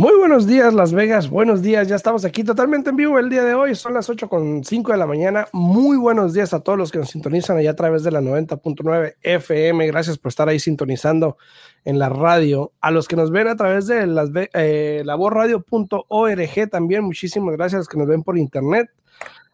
Muy 0.00 0.16
buenos 0.16 0.46
días, 0.46 0.74
Las 0.74 0.92
Vegas. 0.92 1.28
Buenos 1.28 1.60
días. 1.60 1.88
Ya 1.88 1.96
estamos 1.96 2.24
aquí 2.24 2.44
totalmente 2.44 2.90
en 2.90 2.94
vivo 2.94 3.18
el 3.18 3.28
día 3.28 3.42
de 3.42 3.54
hoy. 3.54 3.74
Son 3.74 3.94
las 3.94 4.08
8 4.08 4.28
con 4.28 4.62
5 4.62 4.92
de 4.92 4.96
la 4.96 5.08
mañana. 5.08 5.48
Muy 5.52 5.96
buenos 5.96 6.32
días 6.32 6.54
a 6.54 6.60
todos 6.60 6.78
los 6.78 6.92
que 6.92 6.98
nos 6.98 7.10
sintonizan 7.10 7.56
allá 7.56 7.72
a 7.72 7.74
través 7.74 8.04
de 8.04 8.12
la 8.12 8.20
90.9 8.20 9.16
FM. 9.20 9.88
Gracias 9.88 10.16
por 10.16 10.28
estar 10.28 10.48
ahí 10.48 10.60
sintonizando 10.60 11.36
en 11.84 11.98
la 11.98 12.10
radio. 12.10 12.70
A 12.80 12.92
los 12.92 13.08
que 13.08 13.16
nos 13.16 13.32
ven 13.32 13.48
a 13.48 13.56
través 13.56 13.88
de 13.88 14.06
las, 14.06 14.30
eh, 14.54 15.02
laborradio.org 15.04 16.70
también. 16.70 17.02
Muchísimas 17.02 17.56
gracias 17.56 17.74
a 17.74 17.78
los 17.78 17.88
que 17.88 17.98
nos 17.98 18.06
ven 18.06 18.22
por 18.22 18.38
internet. 18.38 18.90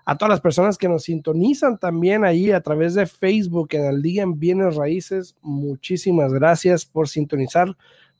A 0.04 0.18
todas 0.18 0.28
las 0.28 0.42
personas 0.42 0.76
que 0.76 0.90
nos 0.90 1.04
sintonizan 1.04 1.78
también 1.78 2.22
ahí 2.22 2.50
a 2.50 2.60
través 2.60 2.92
de 2.92 3.06
Facebook 3.06 3.68
en 3.70 3.86
el 3.86 4.02
día 4.02 4.22
en 4.22 4.38
Bienes 4.38 4.76
Raíces. 4.76 5.36
Muchísimas 5.40 6.34
gracias 6.34 6.84
por 6.84 7.08
sintonizar 7.08 7.74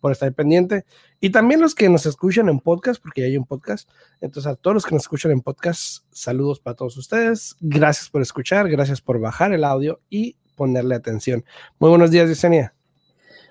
por 0.04 0.12
estar 0.12 0.30
pendiente. 0.34 0.84
Y 1.18 1.30
también 1.30 1.62
los 1.62 1.74
que 1.74 1.88
nos 1.88 2.04
escuchan 2.04 2.50
en 2.50 2.60
podcast, 2.60 3.02
porque 3.02 3.22
ya 3.22 3.26
hay 3.26 3.38
un 3.38 3.46
podcast. 3.46 3.88
Entonces, 4.20 4.52
a 4.52 4.54
todos 4.54 4.74
los 4.74 4.84
que 4.84 4.94
nos 4.94 5.04
escuchan 5.04 5.32
en 5.32 5.40
podcast, 5.40 6.04
saludos 6.10 6.60
para 6.60 6.76
todos 6.76 6.98
ustedes. 6.98 7.56
Gracias 7.58 8.10
por 8.10 8.20
escuchar, 8.20 8.68
gracias 8.68 9.00
por 9.00 9.18
bajar 9.18 9.54
el 9.54 9.64
audio 9.64 10.00
y 10.10 10.36
ponerle 10.56 10.94
atención. 10.94 11.42
Muy 11.78 11.88
buenos 11.88 12.10
días, 12.10 12.28
Yesenia. 12.28 12.74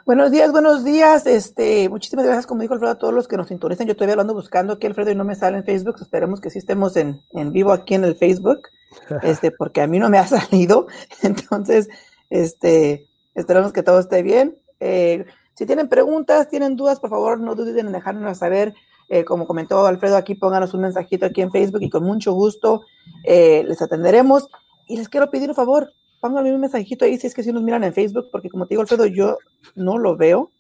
Buenos 0.06 0.30
días, 0.30 0.52
buenos 0.52 0.84
días. 0.84 1.26
Este, 1.26 1.90
muchísimas 1.90 2.24
gracias, 2.24 2.46
como 2.46 2.62
dijo 2.62 2.76
Alfredo, 2.76 2.92
a 2.92 3.00
todos 3.00 3.16
los 3.16 3.28
que 3.28 3.36
nos 3.36 3.48
sintonizan. 3.48 3.88
Yo 3.88 3.96
todavía 3.96 4.14
hablando 4.14 4.36
buscando 4.36 4.74
aquí, 4.74 4.86
Alfredo, 4.86 5.10
y 5.10 5.16
no 5.16 5.24
me 5.24 5.34
sale 5.34 5.58
en 5.58 5.64
Facebook. 5.64 5.96
Esperemos 6.02 6.40
que 6.40 6.52
sí 6.52 6.60
estemos 6.60 6.96
en, 6.98 7.20
en 7.32 7.52
vivo 7.52 7.74
aquí 7.74 7.96
en 7.96 8.04
el 8.04 8.16
Facebook, 8.16 8.60
este, 9.24 9.50
porque 9.50 9.82
a 9.82 9.88
mí 9.88 9.98
no 9.98 10.12
me 10.12 10.20
ha 10.20 10.28
salido. 10.28 10.86
Entonces, 11.24 11.90
este, 12.30 13.08
esperemos 13.34 13.74
que 13.74 13.82
todo 13.82 14.00
esté 14.00 14.22
bien. 14.22 14.56
Eh, 14.80 15.26
si 15.56 15.66
tienen 15.66 15.88
preguntas, 15.88 16.50
tienen 16.50 16.76
dudas, 16.76 17.00
por 17.00 17.10
favor, 17.10 17.40
no 17.40 17.56
duden 17.56 17.88
en 17.88 17.94
dejárnoslas 17.94 18.40
saber. 18.40 18.74
Eh, 19.10 19.26
como 19.26 19.46
comentó 19.46 19.86
Alfredo, 19.86 20.18
aquí 20.18 20.34
pónganos 20.34 20.74
un 20.74 20.82
mensajito 20.82 21.26
aquí 21.26 21.42
en 21.42 21.52
Facebook 21.52 21.82
y 21.84 21.90
con 21.90 22.04
mucho 22.04 22.34
gusto 22.34 22.84
eh, 23.24 23.64
les 23.68 23.82
atenderemos. 23.82 24.48
Y 24.88 24.98
les 24.98 25.10
quiero 25.10 25.30
pedir 25.30 25.50
un 25.50 25.56
favor, 25.56 25.92
pónganme 26.20 26.54
un 26.54 26.62
mensajito 26.62 27.06
ahí 27.06 27.18
si 27.18 27.28
es 27.28 27.34
que 27.34 27.44
si 27.44 27.52
nos 27.52 27.64
miran 27.64 27.84
en 27.84 27.94
Facebook, 27.94 28.30
porque 28.32 28.50
como 28.50 28.66
te 28.66 28.70
digo, 28.70 28.82
Alfredo, 28.82 29.06
yo 29.06 29.38
no 29.76 29.98
lo 29.98 30.18
veo. 30.18 30.52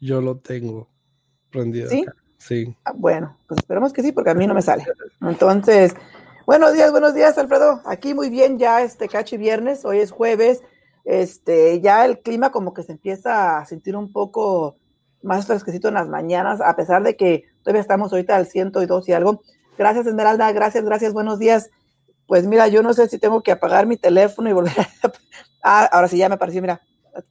Yo 0.00 0.20
lo 0.20 0.36
tengo 0.36 0.88
prendido. 1.50 1.88
¿Sí? 1.88 2.04
Sí. 2.38 2.76
Ah, 2.84 2.92
bueno, 2.94 3.36
pues 3.46 3.58
esperemos 3.58 3.92
que 3.92 4.02
sí, 4.02 4.12
porque 4.12 4.30
a 4.30 4.34
mí 4.34 4.46
no 4.46 4.54
me 4.54 4.62
sale. 4.62 4.84
Entonces, 5.20 5.94
buenos 6.44 6.74
días, 6.74 6.90
buenos 6.90 7.14
días, 7.14 7.38
Alfredo. 7.38 7.80
Aquí 7.86 8.14
muy 8.14 8.30
bien, 8.30 8.58
ya 8.58 8.82
este 8.82 9.08
cachi 9.08 9.36
viernes, 9.36 9.84
hoy 9.84 9.98
es 9.98 10.10
jueves 10.10 10.62
este, 11.04 11.80
ya 11.80 12.04
el 12.04 12.20
clima 12.20 12.52
como 12.52 12.74
que 12.74 12.82
se 12.82 12.92
empieza 12.92 13.58
a 13.58 13.66
sentir 13.66 13.96
un 13.96 14.12
poco 14.12 14.76
más 15.22 15.46
fresquecito 15.46 15.88
en 15.88 15.94
las 15.94 16.08
mañanas, 16.08 16.60
a 16.60 16.74
pesar 16.76 17.02
de 17.02 17.16
que 17.16 17.44
todavía 17.62 17.80
estamos 17.80 18.12
ahorita 18.12 18.36
al 18.36 18.46
102 18.46 19.08
y 19.08 19.12
algo. 19.12 19.42
Gracias, 19.78 20.06
Esmeralda, 20.06 20.50
gracias, 20.52 20.84
gracias, 20.84 21.12
buenos 21.12 21.38
días. 21.38 21.70
Pues 22.26 22.46
mira, 22.46 22.68
yo 22.68 22.82
no 22.82 22.94
sé 22.94 23.08
si 23.08 23.18
tengo 23.18 23.42
que 23.42 23.52
apagar 23.52 23.86
mi 23.86 23.96
teléfono 23.96 24.48
y 24.48 24.52
volver 24.52 24.80
a... 24.80 24.88
Ah, 25.64 25.88
ahora 25.92 26.08
sí, 26.08 26.16
ya 26.16 26.28
me 26.28 26.34
apareció, 26.34 26.60
mira. 26.60 26.80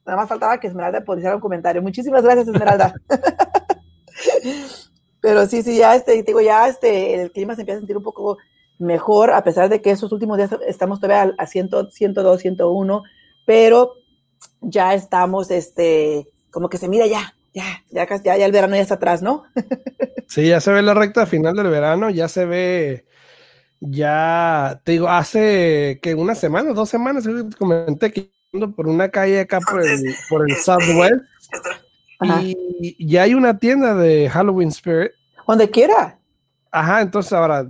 Nada 0.05 0.17
más 0.17 0.29
faltaba 0.29 0.59
que 0.59 0.67
Esmeralda 0.67 1.03
pudiera 1.03 1.35
un 1.35 1.41
comentario. 1.41 1.81
Muchísimas 1.81 2.23
gracias, 2.23 2.47
Esmeralda. 2.47 2.93
Pero 5.21 5.45
sí, 5.47 5.63
sí, 5.63 5.77
ya 5.77 5.95
este, 5.95 6.23
digo, 6.23 6.39
ya 6.39 6.67
este, 6.67 7.21
el 7.21 7.31
clima 7.31 7.55
se 7.55 7.61
empieza 7.61 7.77
a 7.77 7.81
sentir 7.81 7.97
un 7.97 8.03
poco 8.03 8.37
mejor, 8.79 9.31
a 9.31 9.43
pesar 9.43 9.69
de 9.69 9.81
que 9.81 9.91
estos 9.91 10.11
últimos 10.11 10.37
días 10.37 10.49
estamos 10.65 10.99
todavía 10.99 11.33
a 11.37 11.45
100, 11.45 11.91
102, 11.91 12.41
101 12.41 13.03
pero 13.51 13.95
ya 14.61 14.93
estamos, 14.93 15.51
este, 15.51 16.25
como 16.51 16.69
que 16.69 16.77
se 16.77 16.87
mira 16.87 17.05
ya, 17.05 17.33
ya, 17.53 17.83
ya, 17.89 18.07
ya, 18.23 18.37
ya 18.37 18.45
el 18.45 18.53
verano 18.53 18.77
ya 18.77 18.81
está 18.81 18.93
atrás, 18.93 19.21
¿no? 19.21 19.43
sí, 20.29 20.47
ya 20.47 20.61
se 20.61 20.71
ve 20.71 20.81
la 20.81 20.93
recta 20.93 21.25
final 21.25 21.57
del 21.57 21.67
verano, 21.67 22.09
ya 22.09 22.29
se 22.29 22.45
ve, 22.45 23.05
ya, 23.81 24.79
te 24.85 24.93
digo, 24.93 25.09
hace 25.09 25.99
que 26.01 26.15
una 26.15 26.33
semana, 26.33 26.71
dos 26.71 26.87
semanas, 26.87 27.27
comenté 27.59 28.13
que 28.13 28.31
por 28.73 28.87
una 28.87 29.09
calle 29.09 29.41
acá 29.41 29.59
por 29.59 29.85
el, 29.85 30.15
por 30.29 30.49
el 30.49 30.55
Southwest 30.55 31.25
y 32.39 33.05
ya 33.05 33.23
hay 33.23 33.33
una 33.33 33.59
tienda 33.59 33.95
de 33.95 34.29
Halloween 34.29 34.69
Spirit. 34.69 35.11
Donde 35.45 35.69
quiera. 35.69 36.17
Ajá, 36.71 37.01
entonces 37.01 37.33
ahora 37.33 37.69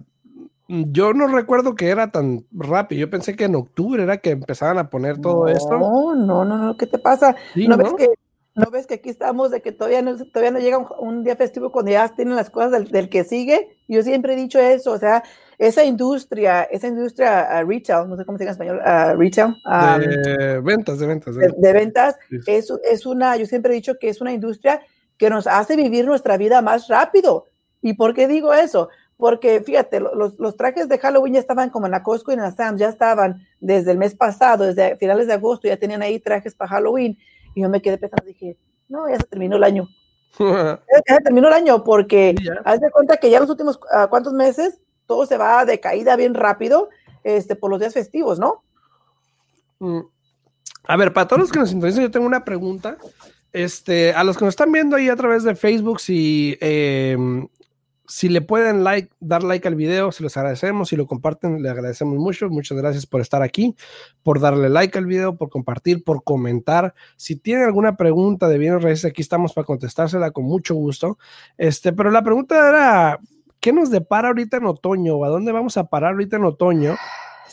yo 0.72 1.14
no 1.14 1.28
recuerdo 1.28 1.76
que 1.76 1.90
era 1.90 2.12
tan 2.12 2.46
rápido. 2.52 3.02
Yo 3.02 3.09
pensé 3.09 3.36
que 3.36 3.46
en 3.46 3.56
octubre 3.56 4.02
era 4.02 4.18
que 4.18 4.32
empezaban 4.32 4.78
a 4.78 4.90
poner 4.90 5.20
todo 5.20 5.48
esto. 5.48 5.78
No, 5.78 6.16
no, 6.16 6.46
no, 6.46 6.58
no. 6.58 6.78
¿Qué 6.78 6.88
te 6.88 6.98
pasa? 6.98 7.36
¿No, 7.56 7.78
Ves 7.78 7.94
que, 7.98 8.09
¿No 8.56 8.72
ves 8.72 8.88
que 8.88 8.96
aquí 8.96 9.10
estamos 9.10 9.52
de 9.52 9.62
que 9.62 9.72
todavía 9.72 10.02
no, 10.02 10.16
todavía 10.18 10.52
no 10.52 10.60
llega 10.60 10.78
un, 10.78 11.24
día 11.24 11.36
festivo 11.36 11.72
cuando 11.72 11.92
ya 11.92 12.08
tienen 12.16 12.36
las 12.36 12.50
cosas 12.50 12.90
del, 12.90 13.10
que 13.10 13.24
sigue? 13.26 13.78
Yo 13.90 14.02
siempre 14.02 14.34
he 14.34 14.38
dicho 14.38 14.60
eso. 14.60 14.92
O 14.92 14.98
sea, 14.98 15.24
esa 15.58 15.84
industria, 15.84 16.64
esa 16.64 16.88
industria 16.88 17.50
uh, 17.52 17.68
retail, 17.68 18.08
no 18.08 18.16
sé 18.16 18.26
cómo 18.26 18.38
se 18.38 18.46
dice 18.46 18.56
en 18.56 18.70
español, 18.70 18.80
uh, 18.80 19.20
retail. 19.20 19.56
de 20.00 20.60
um, 20.60 20.66
ventas, 20.66 21.00
de 21.00 21.08
ventas. 21.08 21.36
De, 21.36 21.74
ventas. 21.74 22.16
Es, 22.48 22.72
es 22.90 23.06
una, 23.06 23.36
yo 23.36 23.46
siempre 23.46 23.74
he 23.74 23.76
dicho 23.76 23.98
que 24.00 24.10
es 24.10 24.22
una 24.22 24.31
industria 24.31 24.81
que 25.18 25.30
nos 25.30 25.48
hace 25.48 25.76
vivir 25.76 26.06
nuestra 26.06 26.38
vida 26.38 26.62
más 26.62 26.88
rápido. 26.88 27.46
¿Y 27.81 27.94
por 27.94 28.14
qué 28.14 28.28
digo 28.28 28.54
eso? 28.54 28.90
Porque 29.22 29.62
fíjate, 29.62 30.00
los, 30.00 30.40
los, 30.40 30.58
trajes 30.58 30.90
de 30.90 30.98
Halloween 30.98 31.36
ya 31.36 31.40
estaban 31.40 31.70
como 31.70 31.86
en 31.86 31.92
la 31.92 32.02
Costco 32.02 32.32
y 32.32 32.34
en 32.34 32.42
la 32.42 32.50
Sam's, 32.50 32.80
ya 32.80 32.90
estaban 32.90 33.48
desde 33.59 33.92
el 33.92 34.00
mes 34.00 34.16
pasado, 34.16 34.66
desde 34.66 34.98
finales 34.98 35.28
de 35.28 35.34
agosto, 35.34 35.68
ya 35.68 35.78
tenían 35.78 36.02
ahí 36.02 36.20
trajes 36.20 36.56
para 36.56 36.72
Halloween. 36.72 37.20
Y 37.54 37.62
yo 37.62 37.70
me 37.70 37.84
quedé 37.84 38.00
pensando, 38.00 38.26
dije, 38.26 38.58
no, 38.90 39.08
ya 39.08 39.18
se 39.18 39.26
terminó 39.26 39.58
el 39.58 39.64
año. 39.64 39.88
ya 40.40 40.81
se 41.06 41.22
terminó 41.24 41.50
el 41.50 41.54
año, 41.54 41.84
porque 41.84 42.34
haz 42.66 42.81
de 42.81 42.90
cuenta 42.90 43.18
que 43.18 43.30
ya 43.30 43.40
los 43.40 43.52
últimos 43.52 43.76
uh, 43.76 44.10
cuántos 44.10 44.34
meses 44.34 44.80
todo 45.06 45.28
se 45.28 45.38
va 45.38 45.66
de 45.66 45.80
caída 45.80 46.16
bien 46.16 46.34
rápido 46.34 46.90
este, 47.24 47.56
por 47.56 47.70
los 47.70 47.80
días 47.80 47.94
festivos, 47.94 48.40
¿no? 48.40 48.64
Mm. 49.78 50.00
A 50.86 50.98
ver, 50.98 51.14
para 51.14 51.28
todos 51.28 51.42
los 51.42 51.52
que 51.52 51.60
nos 51.60 51.72
interesan, 51.72 52.02
yo 52.02 52.10
tengo 52.10 52.26
una 52.26 52.44
pregunta. 52.44 52.98
Este, 53.54 54.14
a 54.16 54.24
los 54.24 54.36
que 54.36 54.46
nos 54.46 54.54
están 54.54 54.72
viendo 54.72 54.96
ahí 54.96 55.10
a 55.10 55.16
través 55.16 55.44
de 55.44 55.54
Facebook, 55.54 56.00
si 56.00 56.58
eh, 56.60 57.16
si 58.12 58.28
le 58.28 58.42
pueden 58.42 58.84
like, 58.84 59.10
dar 59.22 59.42
like 59.42 59.66
al 59.66 59.76
video, 59.76 60.12
se 60.12 60.22
los 60.22 60.36
agradecemos. 60.36 60.90
Si 60.90 60.98
lo 60.98 61.08
comparten, 61.08 61.64
le 61.64 61.70
agradecemos 61.70 62.18
mucho. 62.18 62.50
Muchas 62.50 62.78
gracias 62.78 63.06
por 63.06 63.22
estar 63.22 63.42
aquí, 63.42 63.74
por 64.22 64.42
darle 64.42 64.68
like 64.68 64.98
al 64.98 65.06
video, 65.06 65.38
por 65.38 65.50
compartir, 65.50 66.04
por 66.04 66.22
comentar. 66.26 66.94
Si 67.16 67.38
tienen 67.38 67.64
alguna 67.64 67.96
pregunta 67.96 68.50
de 68.50 68.58
bienes 68.58 68.84
raíces, 68.84 69.06
aquí 69.06 69.22
estamos 69.22 69.54
para 69.54 69.64
contestársela 69.64 70.32
con 70.32 70.44
mucho 70.44 70.76
gusto. 70.76 71.18
Este, 71.58 71.94
pero 71.94 72.12
la 72.12 72.22
pregunta 72.22 72.68
era, 72.68 73.20
¿qué 73.62 73.72
nos 73.72 73.90
depara 73.90 74.28
ahorita 74.28 74.58
en 74.58 74.66
otoño? 74.66 75.24
¿A 75.24 75.30
dónde 75.30 75.54
vamos 75.54 75.78
a 75.78 75.86
parar 75.86 76.12
ahorita 76.12 76.36
en 76.36 76.44
otoño? 76.44 76.98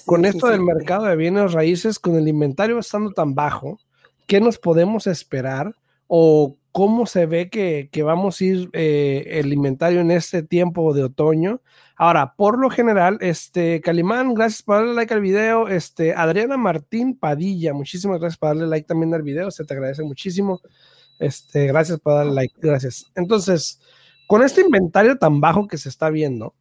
con 0.07 0.25
esto 0.25 0.49
del 0.49 0.63
mercado 0.63 1.05
de 1.05 1.15
bienes 1.15 1.53
raíces, 1.53 2.01
con 2.01 2.17
el 2.17 2.27
inventario 2.27 2.79
estando 2.81 3.13
tan 3.13 3.35
bajo, 3.35 3.79
¿qué 4.27 4.41
nos 4.41 4.59
podemos 4.59 5.07
esperar? 5.07 5.77
¿O 6.09 6.59
cómo 6.79 7.07
se 7.07 7.27
ve 7.27 7.51
que, 7.51 7.91
vamos 8.05 8.41
a 8.41 8.45
ir 8.45 8.71
eh, 8.73 9.25
el 9.27 9.53
inventario 9.53 10.01
en 10.01 10.13
este 10.13 10.45
tiempo 10.45 10.95
de 10.95 11.03
otoño. 11.03 11.61
Ahora, 11.97 12.35
por 12.37 12.57
lo 12.57 12.71
general, 12.71 13.19
este, 13.21 13.81
Calimán, 13.81 14.33
gracias 14.33 14.63
por 14.63 14.77
darle 14.77 14.95
like 14.95 15.13
al 15.13 15.21
video. 15.21 15.67
Este, 15.67 16.15
Adriana 16.15 16.57
Martín 16.57 17.19
Padilla, 17.19 17.75
muchísimas 17.75 18.21
gracias 18.21 18.39
por 18.39 18.51
darle 18.51 18.69
like 18.69 18.87
también 18.87 19.13
al 19.13 19.23
video, 19.23 19.51
se 19.51 19.65
te 19.65 19.75
agradece 19.75 20.05
muchísimo. 20.05 20.61
Este, 21.19 21.67
gracias 21.67 21.99
por 21.99 22.15
darle 22.15 22.33
like, 22.33 22.55
gracias. 22.59 23.11
Entonces, 23.17 23.81
con 24.29 24.45
este 24.45 24.61
inventario 24.61 25.19
tan 25.19 25.41
bajo 25.41 25.67
que 25.67 25.79
se 25.79 25.89
está 25.89 26.11
viendo, 26.11 26.55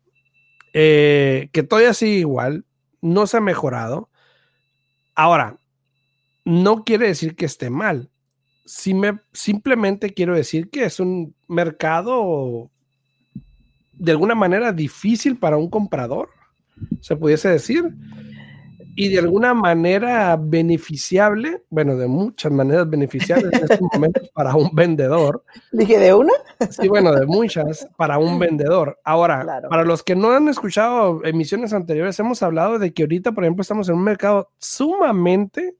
eh, 0.73 1.49
que 1.53 1.61
todavía 1.61 1.93
sigue 1.93 2.13
igual, 2.13 2.65
no 3.01 3.27
se 3.27 3.37
ha 3.37 3.41
mejorado. 3.41 4.09
Ahora, 5.13 5.59
no 6.43 6.83
quiere 6.83 7.05
decir 7.05 7.35
que 7.35 7.45
esté 7.45 7.69
mal 7.69 8.09
me, 8.93 9.19
simplemente 9.33 10.13
quiero 10.13 10.35
decir 10.35 10.69
que 10.69 10.85
es 10.85 10.99
un 10.99 11.33
mercado 11.47 12.69
de 13.93 14.11
alguna 14.11 14.35
manera 14.35 14.71
difícil 14.71 15.37
para 15.37 15.57
un 15.57 15.69
comprador, 15.69 16.29
se 17.01 17.15
pudiese 17.15 17.49
decir. 17.49 17.93
y 18.99 19.09
de 19.09 19.19
alguna 19.19 19.53
manera 19.53 20.35
beneficiable, 20.41 21.63
bueno, 21.69 21.95
de 21.97 22.07
muchas 22.07 22.51
maneras 22.51 22.89
beneficiables 22.89 23.53
en 23.53 23.63
estos 23.63 23.81
momentos 23.93 24.27
para 24.33 24.55
un 24.55 24.73
vendedor. 24.73 25.43
Dije, 25.71 25.99
¿de 25.99 26.15
una? 26.15 26.33
Sí, 26.71 26.87
bueno, 26.87 27.13
de 27.13 27.27
muchas 27.27 27.87
para 27.95 28.17
un 28.17 28.39
vendedor. 28.39 28.99
Ahora, 29.03 29.61
para 29.69 29.83
los 29.83 30.01
que 30.01 30.15
no 30.15 30.31
han 30.31 30.47
escuchado 30.47 31.23
emisiones 31.23 31.73
anteriores, 31.73 32.19
hemos 32.19 32.41
hablado 32.41 32.79
de 32.79 32.91
que 32.91 33.03
ahorita, 33.03 33.33
por 33.33 33.43
ejemplo, 33.43 33.61
estamos 33.61 33.87
en 33.87 33.95
un 33.95 34.03
mercado 34.03 34.49
sumamente, 34.57 35.75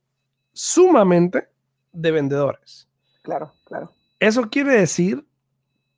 sumamente 0.52 1.48
de 1.92 2.10
vendedores. 2.10 2.88
Claro, 3.22 3.52
claro. 3.64 3.92
Eso 4.20 4.48
quiere 4.50 4.72
decir 4.72 5.24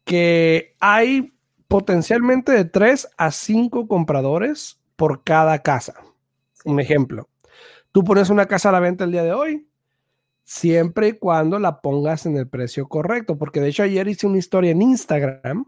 que 0.05 0.75
hay 0.81 1.33
potencialmente 1.69 2.53
de 2.53 2.65
3 2.65 3.09
a 3.17 3.31
5 3.31 3.87
compradores 3.87 4.81
por 4.97 5.23
cada 5.23 5.61
casa. 5.61 5.95
Un 6.65 6.81
ejemplo, 6.81 7.29
tú 7.93 8.05
pones 8.05 8.29
una 8.29 8.47
casa 8.47 8.69
a 8.69 8.73
la 8.73 8.81
venta 8.81 9.05
el 9.05 9.13
día 9.13 9.23
de 9.23 9.33
hoy, 9.33 9.67
siempre 10.45 11.09
y 11.09 11.13
cuando 11.13 11.59
la 11.59 11.81
pongas 11.81 12.27
en 12.27 12.37
el 12.37 12.49
precio 12.49 12.89
correcto, 12.89 13.39
porque 13.39 13.61
de 13.61 13.69
hecho 13.69 13.85
ayer 13.85 14.09
hice 14.09 14.27
una 14.27 14.39
historia 14.39 14.73
en 14.73 14.83
Instagram 14.83 15.65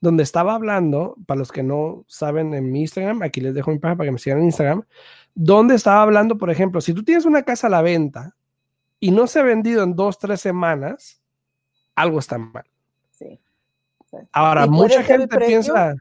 donde 0.00 0.24
estaba 0.24 0.54
hablando, 0.54 1.16
para 1.26 1.38
los 1.38 1.52
que 1.52 1.62
no 1.62 2.04
saben 2.06 2.52
en 2.52 2.70
mi 2.70 2.82
Instagram, 2.82 3.22
aquí 3.22 3.40
les 3.40 3.54
dejo 3.54 3.70
mi 3.70 3.78
página 3.78 3.96
para 3.96 4.08
que 4.08 4.12
me 4.12 4.18
sigan 4.18 4.40
en 4.40 4.46
Instagram, 4.46 4.84
donde 5.34 5.74
estaba 5.74 6.02
hablando, 6.02 6.36
por 6.36 6.50
ejemplo, 6.50 6.80
si 6.80 6.92
tú 6.92 7.02
tienes 7.02 7.24
una 7.24 7.44
casa 7.44 7.68
a 7.68 7.70
la 7.70 7.82
venta 7.82 8.35
y 9.06 9.12
no 9.12 9.28
se 9.28 9.38
ha 9.38 9.42
vendido 9.44 9.84
en 9.84 9.94
dos, 9.94 10.18
tres 10.18 10.40
semanas, 10.40 11.20
algo 11.94 12.18
está 12.18 12.38
mal. 12.38 12.64
Sí. 13.12 13.38
Ahora, 14.32 14.66
mucha 14.66 15.04
gente 15.04 15.38
piensa, 15.38 15.94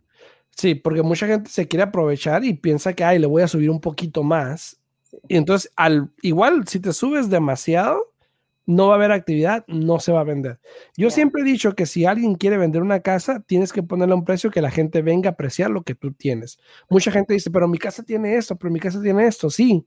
Sí, 0.56 0.74
porque 0.74 1.04
mucha 1.04 1.28
gente 1.28 1.52
se 1.52 1.68
quiere 1.68 1.84
aprovechar 1.84 2.44
y 2.44 2.54
piensa 2.54 2.94
que, 2.94 3.04
ay, 3.04 3.20
le 3.20 3.28
voy 3.28 3.44
a 3.44 3.48
subir 3.48 3.70
un 3.70 3.82
poquito 3.82 4.24
más. 4.24 4.80
Y 5.28 5.36
entonces, 5.36 5.72
al 5.76 6.10
igual, 6.24 6.68
si 6.68 6.80
te 6.80 6.94
subes 6.94 7.30
demasiado, 7.30 8.14
no 8.66 8.88
va 8.88 8.94
a 8.94 8.96
haber 8.96 9.12
actividad, 9.12 9.66
no 9.68 10.00
se 10.00 10.12
va 10.12 10.22
a 10.22 10.24
vender. 10.24 10.60
Yo 10.98 11.12
siempre 11.12 11.44
he 11.44 11.46
dicho 11.46 11.76
que 11.76 11.86
si 11.86 12.06
alguien 12.06 12.34
quiere 12.34 12.58
vender 12.58 12.82
una 12.82 13.02
casa, 13.02 13.42
tienes 13.42 13.72
que 13.72 13.84
ponerle 13.84 14.16
un 14.16 14.26
precio 14.26 14.50
que 14.50 14.62
la 14.62 14.72
gente 14.72 15.04
venga 15.04 15.30
a 15.30 15.34
apreciar 15.34 15.70
lo 15.70 15.84
que 15.84 15.94
tú 15.94 16.12
tienes. 16.12 16.58
Mucha 16.90 17.12
gente 17.12 17.36
dice, 17.36 17.52
pero 17.52 17.68
mi 17.68 17.78
casa 17.78 18.02
tiene 18.02 18.36
esto, 18.36 18.56
pero 18.56 18.72
mi 18.72 18.80
casa 18.80 19.00
tiene 19.00 19.28
esto, 19.28 19.52
sí. 19.52 19.86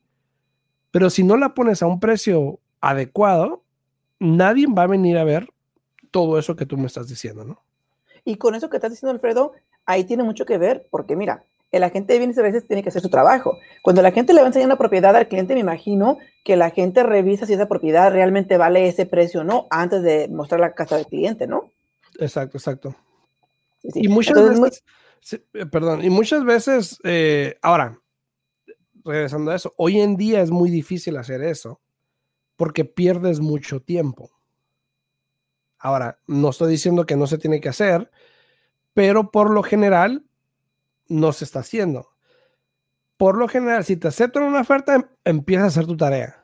Pero 0.91 1.11
si 1.11 1.25
no 1.25 1.37
la 1.37 1.55
pones 1.55 1.83
a 1.83 1.87
un 1.87 1.99
precio 1.99 2.61
adecuado, 2.81 3.63
nadie 4.19 4.67
va 4.67 4.85
a 4.85 4.89
venir 4.89 5.19
a 5.19 5.25
ver 5.25 5.49
todo 6.11 6.39
eso 6.39 6.57
que 6.57 6.67
tú 6.67 6.77
me 6.77 6.87
estás 6.87 7.09
diciendo, 7.09 7.45
¿no? 7.45 7.63
Y 8.25 8.37
con 8.37 8.55
eso 8.55 8.69
que 8.69 8.77
estás 8.77 8.91
diciendo, 8.91 9.13
Alfredo, 9.13 9.53
ahí 9.87 10.05
tiene 10.05 10.23
mucho 10.23 10.45
que 10.45 10.59
ver, 10.59 10.87
porque 10.91 11.17
mira, 11.17 11.45
el 11.71 11.83
agente 11.83 12.13
de 12.13 12.19
bienes 12.19 12.39
a 12.39 12.43
veces 12.43 12.67
tiene 12.67 12.83
que 12.83 12.89
hacer 12.89 13.03
su 13.03 13.11
trabajo. 13.11 13.59
Cuando 13.83 14.03
la 14.03 14.11
gente 14.11 14.33
le 14.33 14.41
va 14.41 14.47
a 14.47 14.49
enseñar 14.49 14.69
una 14.69 14.79
propiedad 14.79 15.15
al 15.15 15.29
cliente, 15.29 15.55
me 15.55 15.61
imagino 15.61 16.19
que 16.45 16.57
la 16.57 16.71
gente 16.71 17.03
revisa 17.03 17.47
si 17.47 17.55
esa 17.55 17.69
propiedad 17.69 18.11
realmente 18.13 18.57
vale 18.57 18.89
ese 18.89 19.07
precio 19.07 19.41
o 19.41 19.45
no 19.45 19.67
antes 19.71 20.03
de 20.03 20.29
mostrar 20.29 20.61
la 20.61 20.75
casa 20.75 20.97
del 20.97 21.07
cliente, 21.07 21.47
¿no? 21.47 21.71
Exacto, 22.19 22.59
exacto. 22.59 22.95
Y 23.83 24.09
muchas 24.09 24.35
veces, 24.37 24.83
eh, 25.55 25.67
perdón, 25.67 26.05
y 26.05 26.11
muchas 26.11 26.45
veces, 26.45 26.99
eh, 27.05 27.57
ahora, 27.63 28.01
regresando 29.05 29.51
a 29.51 29.57
eso, 29.57 29.73
hoy 29.77 30.01
en 30.01 30.17
día 30.17 30.43
es 30.43 30.51
muy 30.51 30.71
difícil 30.71 31.17
hacer 31.17 31.43
eso 31.43 31.81
porque 32.59 32.85
pierdes 32.85 33.39
mucho 33.39 33.81
tiempo. 33.81 34.33
Ahora, 35.79 36.19
no 36.27 36.51
estoy 36.51 36.73
diciendo 36.73 37.07
que 37.07 37.15
no 37.15 37.29
se 37.29 37.39
tiene 37.39 37.61
que 37.61 37.69
hacer, 37.69 38.11
pero 38.95 39.31
por 39.31 39.51
lo 39.51 39.63
general 39.63 40.27
no 41.07 41.33
se 41.33 41.45
está 41.45 41.61
haciendo. 41.61 42.09
Por 43.17 43.39
lo 43.39 43.47
general, 43.47 43.85
si 43.85 43.97
te 43.97 44.09
aceptan 44.09 44.43
una 44.43 44.63
oferta, 44.63 44.97
em, 44.97 45.05
empieza 45.25 45.65
a 45.65 45.67
hacer 45.69 45.87
tu 45.87 45.97
tarea. 45.97 46.43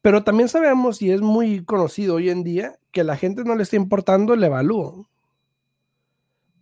Pero 0.00 0.22
también 0.22 0.48
sabemos, 0.48 1.02
y 1.02 1.10
es 1.10 1.22
muy 1.22 1.64
conocido 1.64 2.14
hoy 2.14 2.30
en 2.30 2.44
día, 2.44 2.78
que 2.92 3.02
la 3.02 3.16
gente 3.16 3.42
no 3.42 3.56
le 3.56 3.64
está 3.64 3.74
importando 3.74 4.32
el 4.32 4.44
evalúo. 4.44 5.08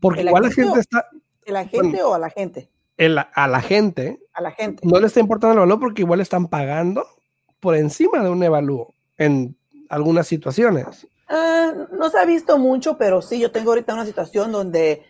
Porque 0.01 0.23
igual 0.23 0.45
la 0.45 0.51
gente 0.51 0.81
está... 0.81 1.07
¿El 1.45 1.57
agente 1.57 2.03
o 2.03 2.15
a 2.15 2.19
la 2.19 2.31
gente? 2.31 2.71
a 2.97 3.47
la 3.47 3.61
gente. 3.61 4.19
A 4.33 4.41
la 4.41 4.53
gente. 4.53 4.89
No 4.89 4.99
le 5.01 5.07
está 5.07 5.21
importando 5.21 5.53
el 5.53 5.59
evalúo 5.59 5.81
porque 5.81 6.01
igual 6.01 6.23
están 6.23 6.49
pagando 6.49 7.16
por 7.61 7.76
encima 7.76 8.23
de 8.23 8.31
un 8.31 8.43
evalúo 8.43 8.94
en 9.19 9.56
algunas 9.88 10.26
situaciones. 10.26 11.06
Ah, 11.29 11.73
no 11.93 12.11
se 12.11 12.19
ha 12.19 12.25
visto 12.25 12.58
mucho, 12.58 12.97
pero 12.97 13.23
sí, 13.23 13.41
yo 13.41 13.50
tengo 13.50 13.70
ahorita 13.70 13.94
una 13.94 14.06
situación 14.06 14.53
donde 14.53 15.03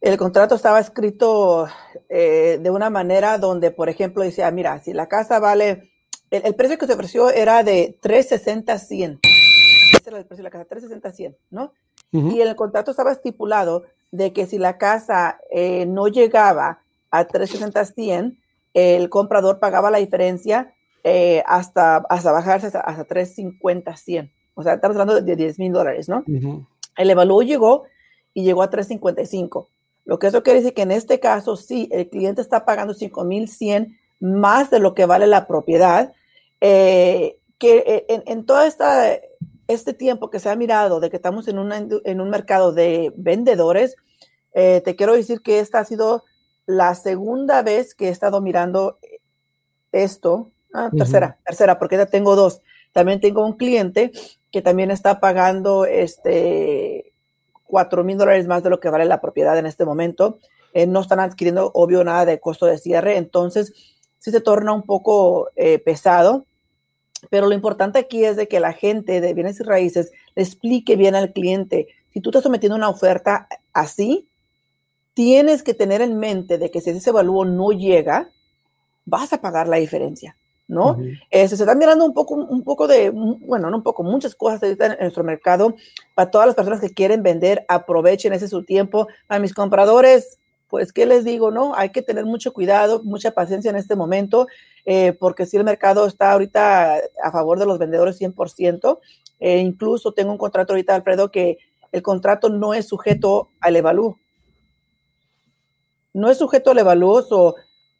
el 0.00 0.16
contrato 0.16 0.54
estaba 0.54 0.78
escrito 0.78 1.66
eh, 2.08 2.58
de 2.62 2.70
una 2.70 2.90
manera 2.90 3.38
donde, 3.38 3.70
por 3.70 3.88
ejemplo, 3.88 4.22
decía, 4.22 4.50
mira, 4.50 4.78
si 4.80 4.92
la 4.92 5.08
casa 5.08 5.40
vale, 5.40 5.90
el, 6.30 6.54
precio 6.54 6.78
que 6.78 6.86
se 6.86 6.92
ofreció 6.92 7.30
era 7.30 7.64
de 7.64 7.98
360 8.00 8.78
100. 8.78 9.20
Ese 9.22 10.08
era 10.10 10.18
el 10.18 10.26
precio 10.26 10.42
de 10.42 10.42
la 10.44 10.50
casa, 10.50 10.64
360 10.66 11.12
100, 11.12 11.36
¿no? 11.50 11.72
Y 12.10 12.40
el 12.40 12.56
contrato 12.56 12.90
estaba 12.90 13.12
estipulado 13.12 13.84
de 14.12 14.32
que 14.32 14.46
si 14.46 14.56
la 14.56 14.78
casa 14.78 15.38
eh, 15.50 15.84
no 15.84 16.08
llegaba 16.08 16.80
a 17.10 17.26
360 17.26 17.84
100, 17.84 18.38
el 18.72 19.10
comprador 19.10 19.58
pagaba 19.58 19.90
la 19.90 19.98
diferencia 19.98 20.72
eh, 21.04 21.42
hasta, 21.46 21.96
hasta 22.08 22.32
bajarse 22.32 22.66
hasta, 22.68 22.80
hasta 22.80 23.04
350 23.04 23.96
100. 23.96 24.32
O 24.54 24.62
sea, 24.62 24.74
estamos 24.74 24.96
hablando 24.96 25.20
de 25.20 25.36
10 25.36 25.58
mil 25.58 25.72
dólares, 25.72 26.08
¿no? 26.08 26.24
El 26.96 27.10
evalúo 27.10 27.42
llegó 27.42 27.84
y 28.34 28.44
llegó 28.44 28.62
a 28.62 28.70
355. 28.70 29.68
Lo 30.04 30.18
que 30.18 30.26
eso 30.26 30.42
quiere 30.42 30.60
decir 30.60 30.74
que 30.74 30.82
en 30.82 30.90
este 30.90 31.20
caso, 31.20 31.56
sí, 31.56 31.88
el 31.92 32.08
cliente 32.08 32.40
está 32.40 32.64
pagando 32.64 32.94
5100 32.94 33.96
más 34.20 34.70
de 34.70 34.80
lo 34.80 34.94
que 34.94 35.06
vale 35.06 35.26
la 35.26 35.46
propiedad. 35.46 36.12
Eh, 36.60 37.38
que 37.58 37.78
eh, 37.86 38.06
en, 38.08 38.22
en 38.26 38.46
todo 38.46 38.62
esta, 38.62 39.18
este 39.68 39.92
tiempo 39.92 40.30
que 40.30 40.40
se 40.40 40.48
ha 40.48 40.56
mirado 40.56 40.98
de 40.98 41.10
que 41.10 41.16
estamos 41.16 41.46
en, 41.46 41.58
una, 41.58 41.76
en 41.76 42.20
un 42.20 42.30
mercado 42.30 42.72
de 42.72 43.12
vendedores, 43.16 43.96
eh, 44.54 44.80
te 44.84 44.96
quiero 44.96 45.14
decir 45.14 45.42
que 45.42 45.60
esta 45.60 45.80
ha 45.80 45.84
sido 45.84 46.24
la 46.66 46.94
segunda 46.94 47.62
vez 47.62 47.94
que 47.94 48.08
he 48.08 48.10
estado 48.10 48.40
mirando 48.40 48.98
esto. 49.92 50.50
Ah, 50.72 50.90
tercera, 50.96 51.38
tercera, 51.44 51.78
porque 51.78 51.96
ya 51.96 52.06
tengo 52.06 52.36
dos. 52.36 52.60
También 52.92 53.20
tengo 53.20 53.44
un 53.44 53.56
cliente 53.56 54.12
que 54.50 54.62
también 54.62 54.90
está 54.90 55.20
pagando 55.20 55.84
este 55.84 57.12
4 57.64 58.04
mil 58.04 58.18
dólares 58.18 58.46
más 58.46 58.62
de 58.62 58.70
lo 58.70 58.80
que 58.80 58.90
vale 58.90 59.04
la 59.04 59.20
propiedad 59.20 59.58
en 59.58 59.66
este 59.66 59.84
momento. 59.84 60.38
Eh, 60.72 60.86
no 60.86 61.00
están 61.00 61.20
adquiriendo, 61.20 61.70
obvio, 61.74 62.04
nada 62.04 62.24
de 62.24 62.40
costo 62.40 62.66
de 62.66 62.78
cierre, 62.78 63.16
entonces 63.16 63.72
sí 64.18 64.30
se 64.30 64.40
torna 64.40 64.72
un 64.72 64.82
poco 64.82 65.50
eh, 65.56 65.78
pesado. 65.78 66.44
Pero 67.30 67.46
lo 67.46 67.54
importante 67.54 67.98
aquí 67.98 68.24
es 68.24 68.36
de 68.36 68.48
que 68.48 68.60
la 68.60 68.72
gente 68.72 69.20
de 69.20 69.34
bienes 69.34 69.60
y 69.60 69.64
raíces 69.64 70.12
le 70.34 70.42
explique 70.42 70.96
bien 70.96 71.14
al 71.14 71.32
cliente. 71.32 71.88
Si 72.12 72.20
tú 72.20 72.30
estás 72.30 72.44
sometiendo 72.44 72.76
una 72.76 72.88
oferta 72.88 73.48
así, 73.72 74.28
tienes 75.14 75.62
que 75.62 75.74
tener 75.74 76.00
en 76.00 76.18
mente 76.18 76.58
de 76.58 76.70
que 76.70 76.80
si 76.80 76.90
ese 76.90 77.10
evalúo 77.10 77.44
no 77.44 77.72
llega, 77.72 78.30
vas 79.04 79.32
a 79.32 79.40
pagar 79.40 79.66
la 79.66 79.78
diferencia. 79.78 80.36
¿No? 80.68 80.98
Este, 81.30 81.56
se 81.56 81.62
están 81.62 81.78
mirando 81.78 82.04
un 82.04 82.12
poco, 82.12 82.34
un 82.34 82.62
poco 82.62 82.86
de, 82.86 83.10
bueno, 83.10 83.70
no 83.70 83.78
un 83.78 83.82
poco, 83.82 84.02
muchas 84.02 84.34
cosas 84.34 84.62
en 84.62 84.96
nuestro 85.00 85.24
mercado. 85.24 85.74
Para 86.14 86.30
todas 86.30 86.46
las 86.46 86.54
personas 86.54 86.80
que 86.80 86.92
quieren 86.92 87.22
vender, 87.22 87.64
aprovechen 87.68 88.34
ese 88.34 88.48
su 88.48 88.62
tiempo. 88.64 89.08
A 89.28 89.38
mis 89.38 89.54
compradores, 89.54 90.38
pues, 90.68 90.92
¿qué 90.92 91.06
les 91.06 91.24
digo, 91.24 91.50
no? 91.50 91.74
Hay 91.74 91.90
que 91.90 92.02
tener 92.02 92.26
mucho 92.26 92.52
cuidado, 92.52 93.02
mucha 93.02 93.30
paciencia 93.30 93.70
en 93.70 93.76
este 93.76 93.96
momento, 93.96 94.46
eh, 94.84 95.14
porque 95.18 95.46
si 95.46 95.56
el 95.56 95.64
mercado 95.64 96.06
está 96.06 96.32
ahorita 96.32 96.98
a 97.22 97.32
favor 97.32 97.58
de 97.58 97.66
los 97.66 97.78
vendedores 97.78 98.18
100%, 98.18 99.00
eh, 99.40 99.58
incluso 99.58 100.12
tengo 100.12 100.32
un 100.32 100.38
contrato 100.38 100.74
ahorita, 100.74 100.94
Alfredo, 100.94 101.30
que 101.30 101.56
el 101.92 102.02
contrato 102.02 102.50
no 102.50 102.74
es 102.74 102.86
sujeto 102.86 103.50
al 103.60 103.76
evalúo. 103.76 104.18
No 106.12 106.28
es 106.28 106.36
sujeto 106.36 106.72
al 106.72 106.78
evalúo, 106.78 107.24
o 107.30 107.54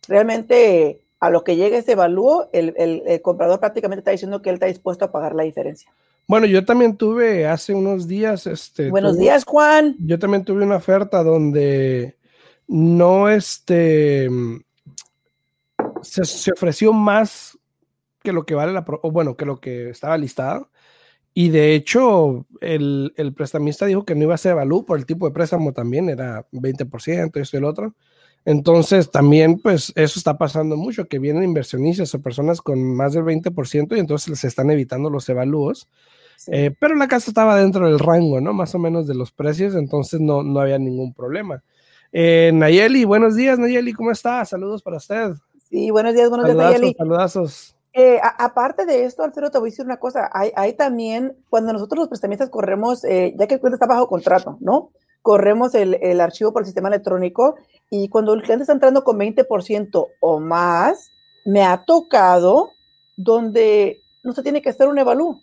realmente 0.06 1.00
a 1.20 1.30
lo 1.30 1.42
que 1.44 1.56
llegue 1.56 1.78
ese 1.78 1.92
evalúo, 1.92 2.48
el, 2.52 3.02
comprador 3.22 3.58
prácticamente 3.58 4.00
está 4.00 4.10
diciendo 4.12 4.40
que 4.40 4.50
él 4.50 4.54
está 4.54 4.66
dispuesto 4.66 5.04
a 5.04 5.12
pagar 5.12 5.34
la 5.34 5.42
diferencia. 5.42 5.92
Bueno, 6.26 6.46
yo 6.46 6.64
también 6.64 6.96
tuve 6.96 7.46
hace 7.46 7.75
unos 7.75 8.06
días, 8.06 8.46
este. 8.46 8.90
Buenos 8.90 9.16
días, 9.16 9.44
Juan. 9.44 9.96
Yo 9.98 10.18
también 10.18 10.44
tuve 10.44 10.62
una 10.62 10.76
oferta 10.76 11.25
donde 11.25 12.16
no, 12.66 13.30
este, 13.30 14.28
se, 16.02 16.52
ofreció 16.52 16.92
más 16.92 17.58
que 18.22 18.32
lo 18.32 18.44
que 18.44 18.54
vale 18.54 18.72
la, 18.72 18.84
o 19.02 19.10
bueno, 19.10 19.37
que 19.37 19.46
lo 19.46 19.58
que 19.58 19.90
estaba 19.90 20.18
listado. 20.18 20.70
Y 21.32 21.48
de 21.48 21.75
hecho, 21.75 22.46
el, 22.60 23.14
el 23.16 23.32
prestamista 23.32 23.87
dijo 23.87 24.04
que 24.04 24.14
no 24.14 24.25
iba 24.25 24.34
a 24.34 24.38
ser 24.38 24.52
evalú 24.52 24.84
por 24.84 24.98
el 24.98 25.06
tipo 25.06 25.26
de 25.26 25.32
préstamo 25.32 25.72
también, 25.72 26.10
era 26.10 26.46
20%, 26.52 27.40
esto 27.40 27.56
y 27.56 27.58
el 27.58 27.64
otro. 27.64 27.94
Entonces, 28.48 29.10
también, 29.10 29.58
pues, 29.58 29.92
eso 29.94 30.18
está 30.18 30.38
pasando 30.38 30.78
mucho, 30.78 31.06
que 31.06 31.18
vienen 31.18 31.44
inversionistas 31.44 32.14
o 32.14 32.22
personas 32.22 32.62
con 32.62 32.82
más 32.94 33.12
del 33.12 33.22
20% 33.24 33.94
y 33.94 33.98
entonces 34.00 34.38
se 34.38 34.48
están 34.48 34.70
evitando 34.70 35.10
los 35.10 35.28
evalúos. 35.28 35.86
Eh, 36.46 36.74
pero 36.80 36.94
la 36.94 37.08
casa 37.08 37.30
estaba 37.30 37.60
dentro 37.60 37.86
del 37.86 37.98
rango, 37.98 38.40
¿no? 38.40 38.54
Más 38.54 38.74
o 38.74 38.78
menos 38.78 39.06
de 39.06 39.14
los 39.14 39.32
precios, 39.32 39.74
entonces 39.74 40.20
no, 40.20 40.42
no 40.42 40.60
había 40.60 40.78
ningún 40.78 41.12
problema. 41.12 41.62
Eh, 42.10 42.50
Nayeli, 42.54 43.04
buenos 43.04 43.36
días, 43.36 43.58
Nayeli, 43.58 43.92
¿cómo 43.92 44.12
está? 44.12 44.42
Saludos 44.46 44.82
para 44.82 44.96
usted. 44.96 45.32
Sí, 45.68 45.90
buenos 45.90 46.14
días, 46.14 46.30
buenos 46.30 46.46
días, 46.46 46.56
Saludazos, 46.56 46.94
saludazos. 46.96 47.76
Eh, 47.92 48.18
a- 48.22 48.46
aparte 48.46 48.86
de 48.86 49.04
esto, 49.04 49.24
Alfredo, 49.24 49.50
te 49.50 49.58
voy 49.58 49.68
a 49.68 49.70
decir 49.72 49.84
una 49.84 49.98
cosa. 49.98 50.30
Hay, 50.32 50.52
hay 50.56 50.72
también, 50.72 51.36
cuando 51.50 51.74
nosotros 51.74 51.98
los 51.98 52.08
prestamistas 52.08 52.48
corremos, 52.48 53.04
eh, 53.04 53.34
ya 53.38 53.46
que 53.46 53.54
el 53.54 53.60
cliente 53.60 53.74
está 53.76 53.86
bajo 53.86 54.08
contrato, 54.08 54.56
¿no? 54.62 54.90
Corremos 55.22 55.75
el, 55.75 55.94
el 56.02 56.20
archivo 56.20 56.52
por 56.52 56.62
el 56.62 56.66
sistema 56.66 56.88
electrónico 56.88 57.56
y 57.90 58.08
cuando 58.08 58.34
el 58.34 58.42
cliente 58.42 58.62
está 58.62 58.72
entrando 58.72 59.04
con 59.04 59.18
20% 59.18 60.06
o 60.20 60.40
más, 60.40 61.10
me 61.44 61.64
ha 61.64 61.84
tocado 61.84 62.70
donde 63.16 64.00
no 64.22 64.32
se 64.32 64.42
tiene 64.42 64.62
que 64.62 64.70
hacer 64.70 64.88
un 64.88 64.98
evalú. 64.98 65.42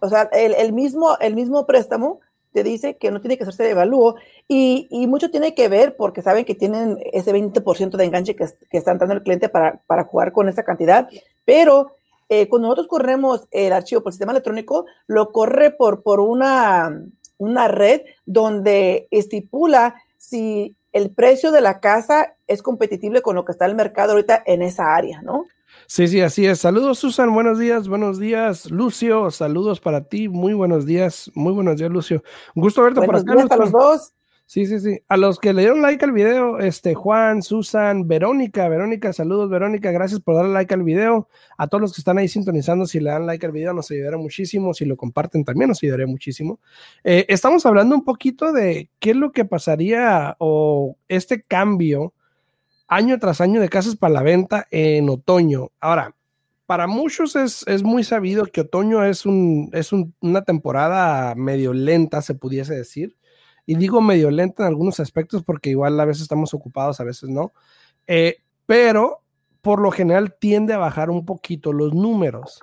O 0.00 0.08
sea, 0.08 0.22
el, 0.32 0.54
el 0.54 0.72
mismo, 0.72 1.18
el 1.18 1.34
mismo 1.34 1.66
préstamo 1.66 2.20
te 2.52 2.62
dice 2.62 2.96
que 2.96 3.10
no 3.10 3.20
tiene 3.20 3.36
que 3.36 3.44
hacerse 3.44 3.64
de 3.64 3.70
evalúo 3.70 4.16
y, 4.48 4.88
y 4.90 5.06
mucho 5.06 5.30
tiene 5.30 5.54
que 5.54 5.68
ver 5.68 5.96
porque 5.96 6.22
saben 6.22 6.44
que 6.44 6.54
tienen 6.54 6.98
ese 7.12 7.32
20% 7.32 7.96
de 7.96 8.04
enganche 8.04 8.34
que, 8.34 8.46
que 8.70 8.78
está 8.78 8.92
entrando 8.92 9.14
el 9.14 9.22
cliente 9.22 9.48
para, 9.48 9.82
para 9.86 10.04
jugar 10.04 10.32
con 10.32 10.48
esa 10.48 10.64
cantidad, 10.64 11.08
pero 11.44 11.96
eh, 12.28 12.48
cuando 12.48 12.68
nosotros 12.68 12.88
corremos 12.88 13.48
el 13.50 13.72
archivo 13.72 14.02
por 14.02 14.10
el 14.10 14.14
sistema 14.14 14.32
electrónico, 14.32 14.86
lo 15.06 15.32
corre 15.32 15.70
por, 15.72 16.02
por 16.02 16.20
una, 16.20 17.04
una 17.40 17.68
red 17.68 18.02
donde 18.26 19.08
estipula 19.10 19.94
si 20.18 20.76
el 20.92 21.10
precio 21.10 21.50
de 21.52 21.62
la 21.62 21.80
casa 21.80 22.34
es 22.46 22.62
competitible 22.62 23.22
con 23.22 23.34
lo 23.34 23.46
que 23.46 23.52
está 23.52 23.64
el 23.64 23.74
mercado 23.74 24.12
ahorita 24.12 24.42
en 24.44 24.60
esa 24.60 24.94
área, 24.94 25.22
¿no? 25.22 25.46
Sí, 25.86 26.06
sí, 26.06 26.20
así 26.20 26.46
es. 26.46 26.60
Saludos, 26.60 26.98
Susan. 26.98 27.32
Buenos 27.32 27.58
días, 27.58 27.88
buenos 27.88 28.18
días, 28.18 28.70
Lucio. 28.70 29.30
Saludos 29.30 29.80
para 29.80 30.04
ti. 30.04 30.28
Muy 30.28 30.52
buenos 30.52 30.84
días, 30.84 31.30
muy 31.34 31.52
buenos 31.54 31.76
días, 31.78 31.90
Lucio. 31.90 32.22
Un 32.54 32.62
gusto 32.62 32.82
verte 32.82 33.00
Buenos 33.00 33.24
por 33.24 33.32
acá. 33.32 33.40
días 33.40 33.50
a 33.50 33.56
los 33.56 33.72
dos. 33.72 34.12
Sí, 34.52 34.66
sí, 34.66 34.80
sí. 34.80 34.98
A 35.06 35.16
los 35.16 35.38
que 35.38 35.52
le 35.52 35.62
dieron 35.62 35.80
like 35.80 36.04
al 36.04 36.10
video, 36.10 36.58
este 36.58 36.92
Juan, 36.96 37.40
Susan, 37.40 38.08
Verónica, 38.08 38.68
Verónica, 38.68 39.12
saludos, 39.12 39.48
Verónica. 39.48 39.92
Gracias 39.92 40.18
por 40.18 40.34
darle 40.34 40.52
like 40.52 40.74
al 40.74 40.82
video. 40.82 41.28
A 41.56 41.68
todos 41.68 41.80
los 41.82 41.92
que 41.94 42.00
están 42.00 42.18
ahí 42.18 42.26
sintonizando, 42.26 42.84
si 42.84 42.98
le 42.98 43.10
dan 43.10 43.26
like 43.26 43.46
al 43.46 43.52
video, 43.52 43.72
nos 43.72 43.88
ayudará 43.92 44.16
muchísimo. 44.18 44.74
Si 44.74 44.84
lo 44.86 44.96
comparten, 44.96 45.44
también 45.44 45.68
nos 45.68 45.80
ayudaría 45.84 46.08
muchísimo. 46.08 46.58
Eh, 47.04 47.26
estamos 47.28 47.64
hablando 47.64 47.94
un 47.94 48.02
poquito 48.02 48.52
de 48.52 48.90
qué 48.98 49.10
es 49.10 49.16
lo 49.16 49.30
que 49.30 49.44
pasaría 49.44 50.34
o 50.40 50.96
este 51.06 51.42
cambio 51.42 52.12
año 52.88 53.20
tras 53.20 53.40
año 53.40 53.60
de 53.60 53.68
casas 53.68 53.94
para 53.94 54.14
la 54.14 54.22
venta 54.24 54.66
en 54.72 55.08
otoño. 55.10 55.68
Ahora, 55.78 56.16
para 56.66 56.88
muchos 56.88 57.36
es, 57.36 57.64
es 57.68 57.84
muy 57.84 58.02
sabido 58.02 58.46
que 58.46 58.62
otoño 58.62 59.04
es, 59.04 59.26
un, 59.26 59.70
es 59.72 59.92
un- 59.92 60.12
una 60.20 60.42
temporada 60.42 61.36
medio 61.36 61.72
lenta, 61.72 62.20
se 62.20 62.34
pudiese 62.34 62.74
decir. 62.74 63.14
Y 63.70 63.76
digo 63.76 64.00
medio 64.00 64.32
lenta 64.32 64.64
en 64.64 64.66
algunos 64.66 64.98
aspectos 64.98 65.44
porque 65.44 65.70
igual 65.70 66.00
a 66.00 66.04
veces 66.04 66.22
estamos 66.22 66.52
ocupados, 66.54 66.98
a 66.98 67.04
veces 67.04 67.28
no. 67.28 67.52
Eh, 68.08 68.38
pero 68.66 69.20
por 69.62 69.80
lo 69.80 69.92
general 69.92 70.34
tiende 70.40 70.74
a 70.74 70.78
bajar 70.78 71.08
un 71.08 71.24
poquito 71.24 71.72
los 71.72 71.94
números, 71.94 72.58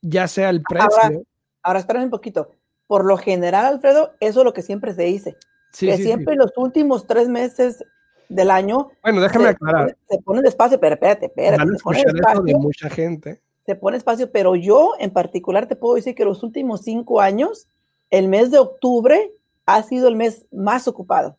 ya 0.00 0.26
sea 0.26 0.48
el 0.48 0.62
precio. 0.62 0.88
Ahora, 1.02 1.18
ahora 1.62 1.78
espérame 1.80 2.04
un 2.04 2.10
poquito. 2.10 2.52
Por 2.86 3.04
lo 3.04 3.18
general, 3.18 3.66
Alfredo, 3.66 4.14
eso 4.20 4.40
es 4.40 4.44
lo 4.46 4.54
que 4.54 4.62
siempre 4.62 4.94
se 4.94 5.02
dice. 5.02 5.36
Sí, 5.72 5.84
que 5.84 5.98
sí, 5.98 5.98
sí. 5.98 6.04
siempre 6.04 6.36
los 6.36 6.52
últimos 6.56 7.06
tres 7.06 7.28
meses 7.28 7.84
del 8.30 8.50
año 8.50 8.88
Bueno, 9.02 9.20
déjame 9.20 9.44
se, 9.44 9.50
aclarar. 9.50 9.94
se 10.08 10.22
pone 10.22 10.40
despacio, 10.40 10.80
pero 10.80 10.94
espérate, 10.94 11.26
espérate, 11.26 11.70
se 11.70 11.82
pone 11.82 12.00
eso 12.00 12.42
de 12.44 12.54
mucha 12.54 12.88
gente. 12.88 13.42
se 13.66 13.74
pone 13.74 13.98
espacio, 13.98 14.32
pero 14.32 14.56
yo 14.56 14.92
en 15.00 15.10
particular 15.10 15.66
te 15.66 15.76
puedo 15.76 15.96
decir 15.96 16.14
que 16.14 16.24
los 16.24 16.42
últimos 16.42 16.80
cinco 16.80 17.20
años, 17.20 17.68
el 18.08 18.28
mes 18.28 18.50
de 18.50 18.58
octubre 18.58 19.34
ha 19.76 19.82
sido 19.82 20.08
el 20.08 20.16
mes 20.16 20.46
más 20.52 20.88
ocupado. 20.88 21.38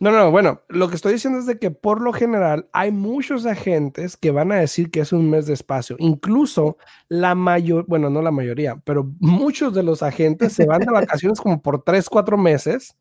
No, 0.00 0.10
no, 0.12 0.30
bueno, 0.30 0.62
lo 0.68 0.88
que 0.88 0.94
estoy 0.96 1.12
diciendo 1.12 1.38
es 1.38 1.46
de 1.46 1.58
que 1.58 1.70
por 1.70 2.00
lo 2.00 2.12
general 2.12 2.68
hay 2.72 2.90
muchos 2.92 3.46
agentes 3.46 4.16
que 4.16 4.30
van 4.30 4.50
a 4.52 4.56
decir 4.56 4.90
que 4.90 5.00
es 5.00 5.12
un 5.12 5.28
mes 5.28 5.46
de 5.46 5.54
espacio. 5.54 5.96
Incluso 5.98 6.76
la 7.08 7.34
mayor, 7.34 7.84
bueno, 7.86 8.08
no 8.10 8.22
la 8.22 8.30
mayoría, 8.30 8.76
pero 8.84 9.10
muchos 9.20 9.74
de 9.74 9.82
los 9.82 10.02
agentes 10.02 10.52
se 10.52 10.66
van 10.66 10.80
de 10.80 10.86
vacaciones 10.92 11.40
como 11.40 11.60
por 11.60 11.82
tres, 11.82 12.08
cuatro 12.08 12.36
meses. 12.38 12.96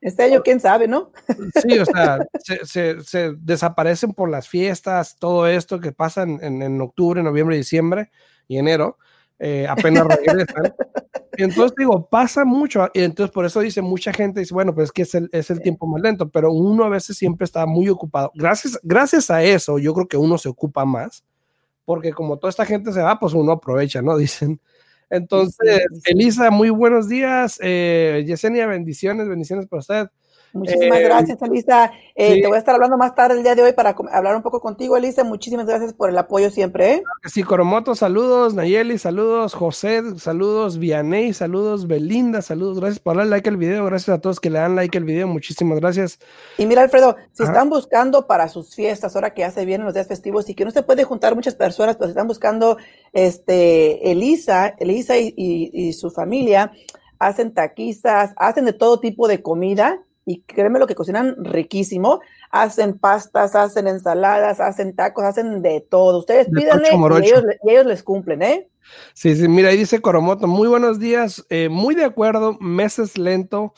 Este 0.00 0.22
año, 0.24 0.42
quién 0.42 0.60
sabe, 0.60 0.86
¿no? 0.88 1.10
Sí, 1.62 1.78
o 1.78 1.84
sea, 1.84 2.18
se, 2.42 2.64
se- 2.66 3.00
se 3.02 3.32
desaparecen 3.38 4.12
por 4.12 4.28
las 4.30 4.48
fiestas, 4.48 5.16
todo 5.18 5.46
esto 5.48 5.80
que 5.80 5.92
pasa 5.92 6.22
en, 6.22 6.38
en- 6.42 6.62
en 6.62 6.80
octubre, 6.80 7.22
noviembre, 7.22 7.56
diciembre 7.56 8.10
y 8.48 8.58
enero, 8.58 8.98
eh, 9.38 9.66
apenas 9.68 10.06
regresan. 10.06 10.74
Entonces 11.38 11.74
digo, 11.76 12.08
pasa 12.08 12.46
mucho, 12.46 12.88
y 12.94 13.02
entonces 13.02 13.30
por 13.30 13.44
eso 13.44 13.60
dice 13.60 13.82
mucha 13.82 14.10
gente, 14.10 14.40
dice, 14.40 14.54
bueno, 14.54 14.74
pues 14.74 14.86
es 14.86 14.92
que 14.92 15.02
es 15.02 15.14
el, 15.14 15.28
es 15.32 15.50
el 15.50 15.60
tiempo 15.60 15.86
más 15.86 16.00
lento, 16.00 16.30
pero 16.30 16.50
uno 16.50 16.84
a 16.84 16.88
veces 16.88 17.18
siempre 17.18 17.44
está 17.44 17.66
muy 17.66 17.90
ocupado. 17.90 18.32
Gracias, 18.34 18.78
gracias 18.82 19.30
a 19.30 19.42
eso, 19.42 19.78
yo 19.78 19.92
creo 19.92 20.08
que 20.08 20.16
uno 20.16 20.38
se 20.38 20.48
ocupa 20.48 20.86
más, 20.86 21.24
porque 21.84 22.12
como 22.14 22.38
toda 22.38 22.48
esta 22.48 22.64
gente 22.64 22.90
se 22.90 23.02
va, 23.02 23.18
pues 23.18 23.34
uno 23.34 23.52
aprovecha, 23.52 24.00
¿no? 24.00 24.16
Dicen. 24.18 24.60
Entonces. 25.10 25.82
Elisa, 26.06 26.50
muy 26.50 26.70
buenos 26.70 27.08
días. 27.08 27.58
Eh, 27.62 28.24
Yesenia, 28.26 28.66
bendiciones, 28.66 29.28
bendiciones 29.28 29.66
para 29.66 29.80
usted. 29.80 30.08
Muchísimas 30.56 30.98
Eh, 30.98 31.02
gracias, 31.02 31.40
Elisa. 31.42 31.92
Eh, 32.14 32.34
sí. 32.34 32.40
Te 32.42 32.46
voy 32.48 32.56
a 32.56 32.58
estar 32.58 32.74
hablando 32.74 32.96
más 32.96 33.14
tarde 33.14 33.36
el 33.36 33.42
día 33.42 33.54
de 33.54 33.62
hoy 33.62 33.72
para 33.72 33.94
hablar 34.12 34.34
un 34.36 34.42
poco 34.42 34.60
contigo, 34.60 34.96
Elisa. 34.96 35.22
Muchísimas 35.22 35.66
gracias 35.66 35.92
por 35.92 36.08
el 36.10 36.18
apoyo 36.18 36.50
siempre. 36.50 36.92
¿eh? 36.94 37.02
Sí, 37.26 37.42
Coromoto, 37.42 37.94
saludos, 37.94 38.54
Nayeli, 38.54 38.98
saludos, 38.98 39.54
José, 39.54 40.02
saludos, 40.18 40.78
Vianey, 40.78 41.32
saludos, 41.32 41.86
Belinda, 41.86 42.42
saludos, 42.42 42.80
gracias 42.80 42.98
por 42.98 43.16
darle 43.16 43.30
like 43.30 43.48
al 43.48 43.56
video, 43.56 43.84
gracias 43.84 44.16
a 44.16 44.20
todos 44.20 44.40
que 44.40 44.50
le 44.50 44.58
dan 44.58 44.74
like 44.76 44.96
al 44.96 45.04
video, 45.04 45.28
muchísimas 45.28 45.78
gracias. 45.80 46.18
Y 46.58 46.66
mira, 46.66 46.82
Alfredo, 46.82 47.16
si 47.32 47.42
Ajá. 47.42 47.52
están 47.52 47.68
buscando 47.70 48.26
para 48.26 48.48
sus 48.48 48.74
fiestas, 48.74 49.14
ahora 49.14 49.34
que 49.34 49.40
ya 49.42 49.50
se 49.50 49.64
vienen 49.64 49.84
los 49.84 49.94
días 49.94 50.06
festivos 50.08 50.48
y 50.48 50.54
que 50.54 50.64
no 50.64 50.70
se 50.70 50.82
puede 50.82 51.04
juntar 51.04 51.34
muchas 51.34 51.54
personas, 51.54 51.96
pero 51.96 52.06
si 52.08 52.10
están 52.12 52.26
buscando, 52.28 52.78
este, 53.12 54.10
Elisa, 54.10 54.74
Elisa 54.78 55.16
y, 55.18 55.32
y- 55.36 55.70
y 55.72 55.92
su 55.92 56.10
familia 56.10 56.72
hacen 57.18 57.52
taquizas, 57.54 58.32
hacen 58.36 58.64
de 58.66 58.72
todo 58.72 59.00
tipo 59.00 59.26
de 59.28 59.42
comida 59.42 60.02
y 60.26 60.40
créeme 60.42 60.80
lo 60.80 60.88
que 60.88 60.96
cocinan 60.96 61.36
riquísimo. 61.38 62.20
Hacen 62.50 62.98
pastas, 62.98 63.54
hacen 63.54 63.86
ensaladas, 63.86 64.60
hacen 64.60 64.94
tacos, 64.94 65.24
hacen 65.24 65.62
de 65.62 65.80
todo. 65.80 66.18
Ustedes 66.18 66.50
De 66.50 66.60
pídanle 66.60 66.88
ellos, 67.24 67.44
y 67.62 67.70
ellos 67.70 67.86
les 67.86 68.02
cumplen, 68.02 68.42
¿eh? 68.42 68.68
Sí, 69.14 69.34
sí, 69.36 69.48
mira, 69.48 69.70
ahí 69.70 69.76
dice 69.76 70.00
Coromoto, 70.00 70.46
muy 70.46 70.68
buenos 70.68 70.98
días, 70.98 71.44
eh, 71.48 71.68
muy 71.68 71.94
de 71.94 72.04
acuerdo, 72.04 72.56
meses 72.60 73.18
lento, 73.18 73.72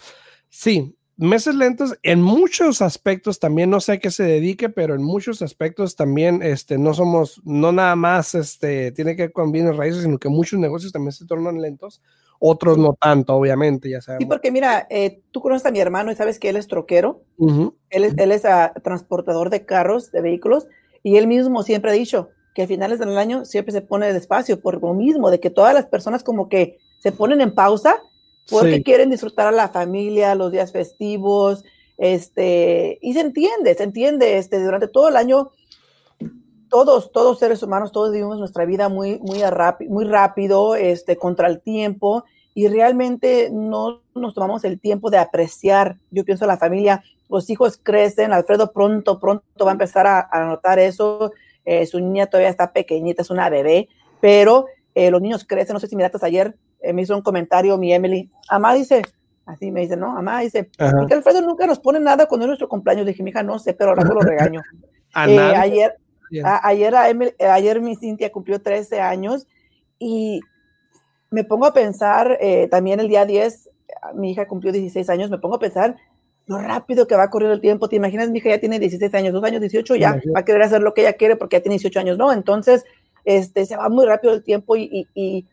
sí, 0.50 0.98
meses 1.16 1.54
lentos 1.54 1.98
en 2.02 2.20
muchos 2.20 2.82
aspectos 2.82 3.38
también, 3.38 3.70
no 3.70 3.80
sé 3.80 3.92
a 3.92 3.98
qué 3.98 4.10
se 4.10 4.24
dedique, 4.24 4.68
pero 4.68 4.94
en 4.94 5.02
muchos 5.02 5.40
aspectos 5.40 5.96
también, 5.96 6.42
este, 6.42 6.76
no 6.76 6.92
somos, 6.92 7.40
no 7.44 7.72
nada 7.72 7.96
más, 7.96 8.34
este, 8.34 8.92
tiene 8.92 9.16
que 9.16 9.22
ver 9.22 9.32
con 9.32 9.50
bienes 9.50 9.76
raíces, 9.76 10.02
sino 10.02 10.18
que 10.18 10.28
muchos 10.28 10.58
negocios 10.58 10.92
también 10.92 11.12
se 11.12 11.26
tornan 11.26 11.60
lentos, 11.62 12.02
otros 12.38 12.78
no 12.78 12.94
tanto, 13.00 13.34
obviamente, 13.34 13.90
ya 13.90 14.00
Sí, 14.00 14.06
sabemos. 14.06 14.28
porque 14.28 14.50
mira, 14.52 14.86
eh, 14.90 15.20
tú 15.32 15.40
conoces 15.40 15.66
a 15.66 15.70
mi 15.70 15.80
hermano 15.80 16.10
y 16.12 16.14
sabes 16.16 16.38
que 16.38 16.48
él 16.48 16.56
es 16.56 16.68
troquero. 16.68 17.22
Ujú. 17.38 17.74
Él 17.90 18.04
es, 18.04 18.14
él 18.18 18.32
es 18.32 18.44
ah, 18.44 18.72
transportador 18.84 19.50
de 19.50 19.64
carros, 19.66 20.10
de 20.12 20.20
vehículos, 20.20 20.66
y 21.02 21.16
él 21.16 21.26
mismo 21.26 21.62
siempre 21.62 21.90
ha 21.90 21.94
dicho 21.94 22.28
que 22.54 22.62
a 22.62 22.66
finales 22.66 22.98
del 22.98 23.16
año 23.18 23.44
siempre 23.44 23.72
se 23.72 23.82
pone 23.82 24.12
despacio 24.12 24.60
por 24.60 24.80
lo 24.82 24.94
mismo, 24.94 25.30
de 25.30 25.40
que 25.40 25.50
todas 25.50 25.74
las 25.74 25.86
personas 25.86 26.24
como 26.24 26.48
que 26.48 26.78
se 26.98 27.12
ponen 27.12 27.40
en 27.40 27.54
pausa 27.54 27.96
porque 28.50 28.76
Sí. 28.76 28.82
quieren 28.82 29.10
disfrutar 29.10 29.46
a 29.46 29.52
la 29.52 29.68
familia, 29.68 30.34
los 30.34 30.50
días 30.52 30.72
festivos, 30.72 31.64
este, 31.98 32.98
y 33.02 33.12
se 33.12 33.20
entiende, 33.20 33.74
se 33.74 33.82
entiende, 33.82 34.38
este, 34.38 34.62
durante 34.62 34.88
todo 34.88 35.08
el 35.08 35.16
año, 35.16 35.50
todos, 36.68 37.12
todos 37.12 37.38
seres 37.38 37.62
humanos, 37.62 37.92
todos 37.92 38.12
vivimos 38.12 38.38
nuestra 38.38 38.64
vida 38.64 38.88
muy, 38.88 39.18
muy, 39.18 39.42
muy 39.88 40.04
rápido, 40.04 40.74
este, 40.74 41.16
contra 41.16 41.48
el 41.48 41.60
tiempo, 41.60 42.24
y 42.54 42.68
realmente 42.68 43.50
no 43.52 44.02
nos 44.14 44.34
tomamos 44.34 44.64
el 44.64 44.80
tiempo 44.80 45.10
de 45.10 45.18
apreciar, 45.18 45.96
yo 46.10 46.24
pienso 46.24 46.46
la 46.46 46.56
familia, 46.56 47.02
los 47.28 47.48
hijos 47.50 47.78
crecen, 47.82 48.32
Alfredo 48.32 48.72
pronto, 48.72 49.18
pronto 49.18 49.64
va 49.64 49.70
a 49.70 49.72
empezar 49.72 50.06
a, 50.06 50.28
a 50.30 50.44
notar 50.46 50.78
eso, 50.78 51.32
eh, 51.64 51.84
su 51.86 52.00
niña 52.00 52.26
todavía 52.26 52.48
está 52.48 52.72
pequeñita, 52.72 53.22
es 53.22 53.30
una 53.30 53.50
bebé, 53.50 53.88
pero 54.20 54.66
eh, 54.94 55.10
los 55.10 55.20
niños 55.20 55.44
crecen, 55.44 55.74
no 55.74 55.80
sé 55.80 55.86
si 55.86 55.96
miraste 55.96 56.18
ayer, 56.22 56.56
eh, 56.80 56.92
me 56.92 57.02
hizo 57.02 57.14
un 57.14 57.22
comentario 57.22 57.76
mi 57.76 57.92
Emily, 57.92 58.30
Amá 58.48 58.74
dice, 58.74 59.02
así 59.44 59.70
me 59.70 59.82
dice, 59.82 59.96
¿no? 59.96 60.16
Amá 60.16 60.40
dice, 60.40 60.70
Ajá. 60.78 60.96
porque 60.98 61.14
Alfredo 61.14 61.42
nunca 61.42 61.66
nos 61.66 61.78
pone 61.78 62.00
nada 62.00 62.26
cuando 62.26 62.46
es 62.46 62.48
nuestro 62.48 62.68
cumpleaños, 62.68 63.06
dije, 63.06 63.22
mi 63.22 63.30
hija, 63.30 63.42
no 63.42 63.58
sé, 63.58 63.74
pero 63.74 63.90
ahora 63.90 64.04
lo 64.04 64.20
regaño. 64.20 64.62
Eh, 65.26 65.38
ayer. 65.38 65.96
A- 66.44 66.66
ayer, 66.68 66.94
a 66.94 67.10
eh, 67.10 67.34
ayer 67.50 67.80
mi 67.80 67.96
Cintia 67.96 68.30
cumplió 68.32 68.60
13 68.60 69.00
años 69.00 69.46
y 69.98 70.40
me 71.30 71.44
pongo 71.44 71.66
a 71.66 71.72
pensar, 71.74 72.38
eh, 72.40 72.68
también 72.70 73.00
el 73.00 73.08
día 73.08 73.24
10, 73.26 73.68
mi 74.14 74.30
hija 74.32 74.46
cumplió 74.48 74.72
16 74.72 75.08
años, 75.10 75.30
me 75.30 75.38
pongo 75.38 75.56
a 75.56 75.60
pensar 75.60 75.96
lo 76.46 76.58
rápido 76.58 77.06
que 77.06 77.16
va 77.16 77.24
a 77.24 77.30
correr 77.30 77.50
el 77.50 77.60
tiempo. 77.60 77.88
¿Te 77.88 77.96
imaginas? 77.96 78.30
Mi 78.30 78.38
hija 78.38 78.48
ya 78.50 78.60
tiene 78.60 78.78
16 78.78 79.12
años, 79.14 79.34
dos 79.34 79.44
años, 79.44 79.60
18, 79.60 79.96
ya 79.96 80.08
Imagínate. 80.08 80.30
va 80.30 80.40
a 80.40 80.44
querer 80.46 80.62
hacer 80.62 80.80
lo 80.80 80.94
que 80.94 81.02
ella 81.02 81.12
quiere 81.12 81.36
porque 81.36 81.56
ya 81.56 81.62
tiene 81.62 81.74
18 81.74 82.00
años, 82.00 82.16
¿no? 82.16 82.32
Entonces, 82.32 82.84
este, 83.24 83.66
se 83.66 83.76
va 83.76 83.88
muy 83.90 84.06
rápido 84.06 84.32
el 84.32 84.42
tiempo 84.42 84.74
y, 84.76 84.84
y- 84.84 85.08
y 85.14 85.46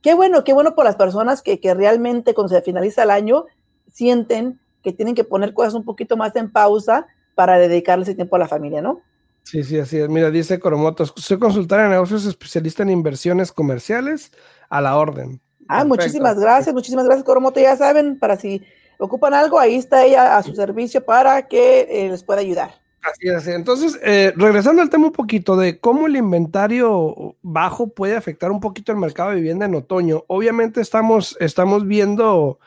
qué 0.00 0.14
bueno, 0.14 0.44
qué 0.44 0.54
bueno 0.54 0.74
por 0.74 0.84
las 0.86 0.96
personas 0.96 1.42
que, 1.42 1.60
que 1.60 1.74
realmente 1.74 2.32
cuando 2.32 2.54
se 2.54 2.62
finaliza 2.62 3.02
el 3.02 3.10
año 3.10 3.44
sienten 3.92 4.58
que 4.82 4.92
tienen 4.92 5.14
que 5.14 5.24
poner 5.24 5.52
cosas 5.52 5.74
un 5.74 5.84
poquito 5.84 6.16
más 6.16 6.34
en 6.36 6.50
pausa 6.50 7.06
para 7.34 7.58
dedicarle 7.58 8.04
ese 8.04 8.14
tiempo 8.14 8.36
a 8.36 8.38
la 8.38 8.48
familia, 8.48 8.80
¿no? 8.80 9.00
Sí, 9.48 9.64
sí, 9.64 9.78
así 9.78 9.96
es. 9.96 10.10
Mira, 10.10 10.30
dice 10.30 10.60
Coromoto, 10.60 11.06
soy 11.06 11.38
consultora 11.38 11.84
de 11.84 11.88
negocios 11.88 12.26
especialista 12.26 12.82
en 12.82 12.90
inversiones 12.90 13.50
comerciales 13.50 14.30
a 14.68 14.82
la 14.82 14.94
orden. 14.98 15.40
Ah, 15.66 15.86
muchísimas 15.86 16.38
gracias, 16.38 16.74
muchísimas 16.74 17.06
gracias, 17.06 17.24
Coromoto. 17.24 17.58
Ya 17.58 17.74
saben, 17.74 18.18
para 18.18 18.36
si 18.36 18.62
ocupan 18.98 19.32
algo, 19.32 19.58
ahí 19.58 19.76
está 19.76 20.04
ella 20.04 20.36
a 20.36 20.42
su 20.42 20.54
servicio 20.54 21.02
para 21.02 21.48
que 21.48 21.88
eh, 21.88 22.10
les 22.10 22.22
pueda 22.22 22.40
ayudar. 22.40 22.74
Así 23.00 23.26
es. 23.26 23.46
Entonces, 23.46 23.98
eh, 24.02 24.34
regresando 24.36 24.82
al 24.82 24.90
tema 24.90 25.06
un 25.06 25.12
poquito 25.12 25.56
de 25.56 25.80
cómo 25.80 26.08
el 26.08 26.16
inventario 26.16 27.34
bajo 27.40 27.88
puede 27.88 28.16
afectar 28.16 28.50
un 28.50 28.60
poquito 28.60 28.92
el 28.92 28.98
mercado 28.98 29.30
de 29.30 29.36
vivienda 29.36 29.64
en 29.64 29.76
otoño. 29.76 30.24
Obviamente 30.26 30.82
estamos, 30.82 31.38
estamos 31.40 31.86
viendo 31.86 32.58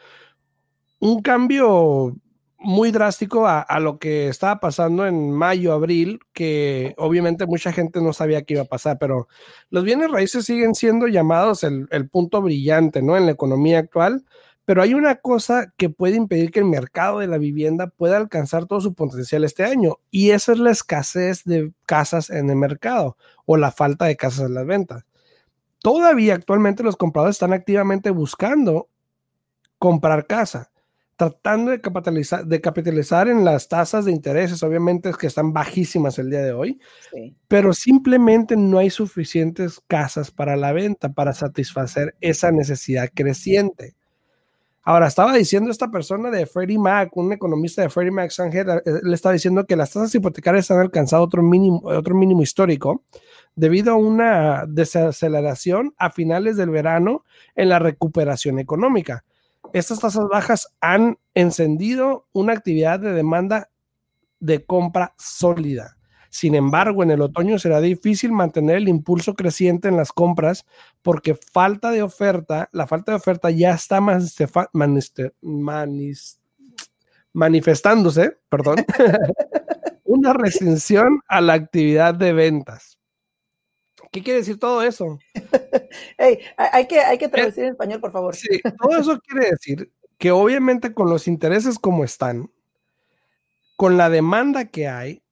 un 1.00 1.22
cambio 1.22 2.16
muy 2.62 2.92
drástico 2.92 3.48
a, 3.48 3.80
lo 3.80 3.98
que 4.00 4.28
estaba 4.28 4.60
pasando 4.60 5.06
en 5.08 5.32
mayo, 5.32 5.74
abril, 5.74 6.20
que 6.34 6.94
obviamente 6.98 7.46
mucha 7.46 7.74
gente 7.74 8.02
no 8.02 8.14
sabía 8.14 8.44
que 8.44 8.54
iba 8.54 8.64
a 8.64 8.66
pasar, 8.66 8.98
pero 9.00 9.28
los 9.70 9.84
bienes 9.84 10.12
raíces 10.12 10.46
siguen 10.46 10.76
siendo 10.76 11.08
llamados 11.08 11.64
el, 11.64 11.88
el 11.92 12.08
punto 12.08 12.42
brillante, 12.42 13.02
¿no? 13.02 13.18
En 13.18 13.26
la 13.26 13.32
economía 13.32 13.80
actual 13.80 14.26
pero 14.66 14.82
hay 14.82 14.94
una 14.94 15.16
cosa 15.16 15.74
que 15.76 15.90
puede 15.90 16.16
impedir 16.16 16.52
que 16.52 16.60
el 16.60 16.66
mercado 16.66 17.20
de 17.20 17.28
la 17.28 17.38
vivienda 17.38 17.88
pueda 17.88 18.18
alcanzar 18.18 18.68
todo 18.68 18.80
su 18.80 18.94
potencial 18.94 19.44
este 19.44 19.66
año 19.66 19.98
y 20.12 20.32
esa 20.32 20.54
es 20.54 20.60
la 20.60 20.72
escasez 20.72 21.44
de 21.44 21.74
casas 21.86 22.30
en 22.30 22.50
el 22.50 22.56
mercado 22.56 23.18
o 23.46 23.58
la 23.58 23.72
falta 23.72 24.06
de 24.06 24.16
casas 24.16 24.46
en 24.48 24.54
las 24.54 24.66
ventas. 24.66 25.04
Todavía 25.80 26.36
actualmente 26.36 26.84
los 26.84 26.96
compradores 26.96 27.36
están 27.36 27.54
activamente 27.54 28.12
buscando 28.12 28.88
comprar 29.80 30.28
casa, 30.28 30.71
tratando 31.22 31.70
de 31.70 31.80
capitalizar, 31.80 32.48
de 32.48 32.62
capitalizar 32.62 33.28
en 33.28 33.46
las 33.46 33.68
tasas 33.68 34.06
de 34.06 34.12
intereses, 34.12 34.64
obviamente 34.64 35.12
que 35.14 35.28
están 35.28 35.54
bajísimas 35.54 36.18
el 36.18 36.32
día 36.32 36.42
de 36.42 36.52
hoy, 36.52 36.80
pero 37.48 37.74
simplemente 37.74 38.58
no 38.58 38.80
hay 38.80 38.90
suficientes 38.90 39.80
casas 39.86 40.32
para 40.32 40.56
la 40.56 40.74
venta 40.74 41.14
para 41.14 41.34
satisfacer 41.34 42.16
esa 42.22 42.52
necesidad 42.52 43.08
creciente. 43.14 43.94
Ahora, 44.82 45.06
estaba 45.06 45.36
diciendo 45.36 45.70
esta 45.70 45.92
persona 45.92 46.32
de 46.32 46.48
Freddie 46.48 46.80
Mac, 46.80 47.16
un 47.16 47.32
economista 47.34 47.84
de 47.84 47.90
Freddie 47.92 48.10
Mac, 48.10 48.32
Sanger, 48.32 48.82
eh, 48.84 49.02
le 49.04 49.14
estaba 49.14 49.34
diciendo 49.34 49.68
que 49.68 49.76
las 49.76 49.92
tasas 49.92 50.16
hipotecarias 50.16 50.72
han 50.72 50.80
alcanzado 50.80 51.22
otro 51.22 51.44
mínimo, 51.44 51.82
otro 51.84 52.16
mínimo 52.16 52.42
histórico 52.42 53.04
debido 53.56 53.92
a 53.92 53.96
una 53.96 54.66
desaceleración 54.68 55.94
a 56.00 56.10
finales 56.10 56.58
del 56.58 56.72
verano 56.72 57.26
en 57.56 57.70
la 57.70 57.78
recuperación 57.78 58.58
económica. 58.58 59.24
Estas 59.74 60.00
tasas 60.00 60.28
bajas 60.30 60.68
han 60.82 61.18
encendido 61.34 62.28
una 62.34 62.54
actividad 62.54 63.00
de 63.00 63.14
demanda 63.14 63.70
de 64.40 64.66
compra 64.66 65.14
sólida. 65.18 65.98
Sin 66.30 66.56
embargo, 66.56 67.04
en 67.04 67.12
el 67.12 67.22
otoño 67.22 67.60
será 67.60 67.82
difícil 67.82 68.32
mantener 68.32 68.78
el 68.78 68.88
impulso 68.88 69.36
creciente 69.36 69.90
en 69.90 69.98
las 69.98 70.14
compras 70.14 70.66
porque 71.02 71.36
falta 71.36 71.92
de 71.92 72.04
oferta, 72.04 72.70
la 72.72 72.88
falta 72.88 73.12
de 73.12 73.18
oferta 73.18 73.52
ya 73.52 73.72
está 73.72 74.00
manifestándose, 77.34 78.38
perdón, 78.48 78.78
una 80.06 80.34
restricción 80.34 81.20
a 81.28 81.42
la 81.42 81.54
actividad 81.54 82.16
de 82.16 82.32
ventas. 82.32 83.01
¿Qué 84.12 84.22
quiere 84.22 84.40
decir 84.40 84.60
todo 84.60 84.84
eso? 84.84 85.20
hay, 86.18 86.88
que, 86.88 87.00
hay 87.00 87.18
que 87.18 87.30
traducir 87.30 87.64
en 87.64 87.72
español, 87.72 88.02
por 88.02 88.12
favor. 88.12 88.36
Sí, 88.36 88.62
todo 88.80 88.98
eso 88.98 89.20
quiere 89.28 89.52
decir 89.52 89.92
que 90.18 90.32
obviamente 90.32 90.94
con 90.94 91.10
los 91.10 91.28
intereses 91.28 91.80
como 91.80 92.04
están, 92.04 92.52
con 93.78 93.98
la 93.98 94.10
demanda 94.10 94.66
que 94.66 94.88
hay, 94.88 95.24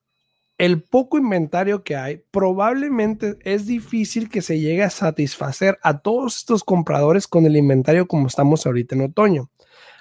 el 0.58 0.82
poco 0.82 1.18
inventario 1.18 1.84
que 1.84 1.96
hay, 1.96 2.24
probablemente 2.32 3.38
es 3.44 3.66
difícil 3.66 4.30
que 4.30 4.42
se 4.42 4.60
llegue 4.60 4.84
a 4.84 4.90
satisfacer 4.90 5.78
a 5.84 6.00
todos 6.00 6.38
estos 6.38 6.64
compradores 6.64 7.28
con 7.28 7.46
el 7.46 7.56
inventario 7.56 8.08
como 8.08 8.28
estamos 8.28 8.66
ahorita 8.66 8.96
en 8.96 9.02
otoño. 9.02 9.50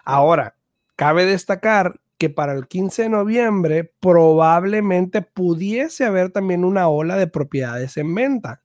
Ahora, 0.04 0.56
cabe 0.96 1.26
destacar 1.26 2.00
que 2.16 2.30
para 2.30 2.54
el 2.54 2.66
15 2.66 3.02
de 3.02 3.08
noviembre 3.08 3.92
probablemente 4.00 5.22
pudiese 5.22 6.04
haber 6.04 6.30
también 6.30 6.64
una 6.64 6.88
ola 6.88 7.16
de 7.16 7.26
propiedades 7.26 7.96
en 7.96 8.14
venta. 8.14 8.62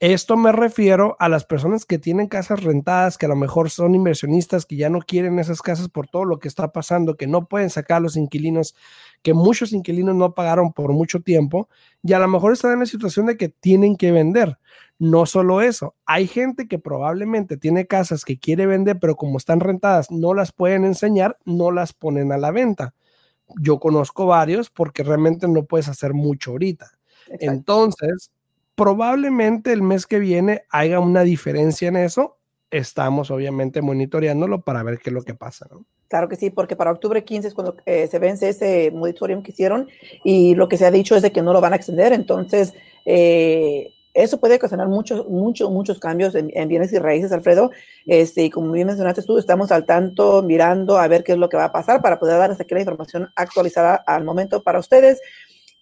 Esto 0.00 0.38
me 0.38 0.50
refiero 0.50 1.14
a 1.18 1.28
las 1.28 1.44
personas 1.44 1.84
que 1.84 1.98
tienen 1.98 2.26
casas 2.26 2.64
rentadas, 2.64 3.18
que 3.18 3.26
a 3.26 3.28
lo 3.28 3.36
mejor 3.36 3.68
son 3.68 3.94
inversionistas, 3.94 4.64
que 4.64 4.76
ya 4.76 4.88
no 4.88 5.00
quieren 5.00 5.38
esas 5.38 5.60
casas 5.60 5.90
por 5.90 6.08
todo 6.08 6.24
lo 6.24 6.38
que 6.38 6.48
está 6.48 6.72
pasando, 6.72 7.18
que 7.18 7.26
no 7.26 7.48
pueden 7.48 7.68
sacar 7.68 7.98
a 7.98 8.00
los 8.00 8.16
inquilinos, 8.16 8.74
que 9.20 9.34
muchos 9.34 9.74
inquilinos 9.74 10.14
no 10.14 10.32
pagaron 10.32 10.72
por 10.72 10.94
mucho 10.94 11.20
tiempo 11.20 11.68
y 12.02 12.14
a 12.14 12.18
lo 12.18 12.28
mejor 12.28 12.54
están 12.54 12.72
en 12.72 12.78
la 12.78 12.86
situación 12.86 13.26
de 13.26 13.36
que 13.36 13.50
tienen 13.50 13.94
que 13.94 14.10
vender. 14.10 14.56
No 14.98 15.26
solo 15.26 15.60
eso, 15.60 15.94
hay 16.06 16.26
gente 16.26 16.66
que 16.66 16.78
probablemente 16.78 17.58
tiene 17.58 17.86
casas 17.86 18.24
que 18.24 18.38
quiere 18.38 18.64
vender, 18.64 18.98
pero 19.00 19.16
como 19.16 19.36
están 19.36 19.60
rentadas, 19.60 20.10
no 20.10 20.32
las 20.32 20.50
pueden 20.50 20.86
enseñar, 20.86 21.36
no 21.44 21.72
las 21.72 21.92
ponen 21.92 22.32
a 22.32 22.38
la 22.38 22.52
venta. 22.52 22.94
Yo 23.60 23.78
conozco 23.78 24.24
varios 24.24 24.70
porque 24.70 25.02
realmente 25.02 25.46
no 25.46 25.66
puedes 25.66 25.88
hacer 25.88 26.14
mucho 26.14 26.52
ahorita. 26.52 26.90
Entonces, 27.38 28.30
probablemente 28.80 29.74
el 29.74 29.82
mes 29.82 30.06
que 30.06 30.18
viene 30.18 30.62
haya 30.70 31.00
una 31.00 31.22
diferencia 31.22 31.88
en 31.88 31.96
eso. 31.96 32.38
Estamos 32.70 33.30
obviamente 33.30 33.82
monitoreándolo 33.82 34.62
para 34.62 34.82
ver 34.82 34.98
qué 34.98 35.10
es 35.10 35.14
lo 35.14 35.20
que 35.20 35.34
pasa. 35.34 35.68
Claro 36.08 36.30
que 36.30 36.36
sí, 36.36 36.48
porque 36.48 36.76
para 36.76 36.90
octubre 36.90 37.22
15 37.22 37.48
es 37.48 37.52
cuando 37.52 37.76
eh, 37.84 38.06
se 38.06 38.18
vence 38.18 38.48
ese 38.48 38.90
monitoreo 38.90 39.42
que 39.42 39.52
hicieron 39.52 39.86
y 40.24 40.54
lo 40.54 40.66
que 40.70 40.78
se 40.78 40.86
ha 40.86 40.90
dicho 40.90 41.14
es 41.14 41.20
de 41.20 41.30
que 41.30 41.42
no 41.42 41.52
lo 41.52 41.60
van 41.60 41.74
a 41.74 41.76
extender. 41.76 42.14
Entonces, 42.14 42.72
eh, 43.04 43.92
eso 44.14 44.40
puede 44.40 44.54
ocasionar 44.54 44.88
muchos, 44.88 45.28
muchos, 45.28 45.70
muchos 45.70 46.00
cambios 46.00 46.34
en, 46.34 46.68
bienes 46.68 46.90
y 46.94 46.98
raíces, 46.98 47.32
Alfredo. 47.32 47.70
Este, 48.06 48.44
y 48.44 48.50
como 48.50 48.72
bien 48.72 48.86
mencionaste 48.86 49.22
tú, 49.24 49.36
estamos 49.36 49.70
al 49.72 49.84
tanto, 49.84 50.42
mirando 50.42 50.96
a 50.96 51.06
ver 51.06 51.22
qué 51.22 51.32
es 51.32 51.38
lo 51.38 51.50
que 51.50 51.58
va 51.58 51.66
a 51.66 51.72
pasar 51.72 52.00
para 52.00 52.18
poder 52.18 52.38
dar 52.38 52.50
hasta 52.50 52.62
aquí 52.62 52.72
la 52.72 52.80
información 52.80 53.28
actualizada 53.36 53.96
al 54.06 54.24
momento 54.24 54.62
para 54.62 54.78
ustedes. 54.78 55.20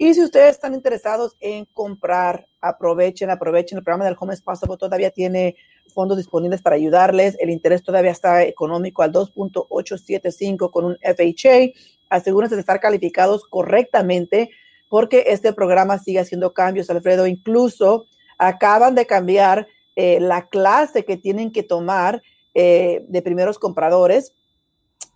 Y 0.01 0.15
si 0.15 0.23
ustedes 0.23 0.51
están 0.53 0.75
interesados 0.75 1.37
en 1.41 1.65
comprar, 1.65 2.47
aprovechen, 2.61 3.31
aprovechen. 3.31 3.79
El 3.79 3.85
programa 3.85 4.05
del 4.05 4.17
Home 4.21 4.37
Possible 4.37 4.77
todavía 4.77 5.11
tiene 5.11 5.57
fondos 5.93 6.17
disponibles 6.17 6.63
para 6.63 6.77
ayudarles. 6.77 7.37
El 7.41 7.51
interés 7.51 7.83
todavía 7.83 8.13
está 8.13 8.45
económico 8.45 9.03
al 9.03 9.13
2.875 9.13 10.71
con 10.71 10.85
un 10.85 10.99
FHA. 11.03 11.73
Asegúrense 12.11 12.55
de 12.55 12.61
estar 12.61 12.79
calificados 12.79 13.45
correctamente 13.45 14.51
porque 14.89 15.25
este 15.27 15.53
programa 15.53 15.99
sigue 15.99 16.21
haciendo 16.21 16.55
cambios, 16.55 16.89
Alfredo. 16.91 17.27
Incluso 17.27 18.07
acaban 18.39 18.95
de 18.95 19.05
cambiar 19.05 19.67
eh, 19.97 20.21
la 20.21 20.47
clase 20.47 21.05
que 21.05 21.17
tienen 21.17 21.51
que 21.51 21.65
tomar 21.65 22.23
eh, 22.55 23.05
de 23.09 23.21
primeros 23.21 23.59
compradores. 23.59 24.33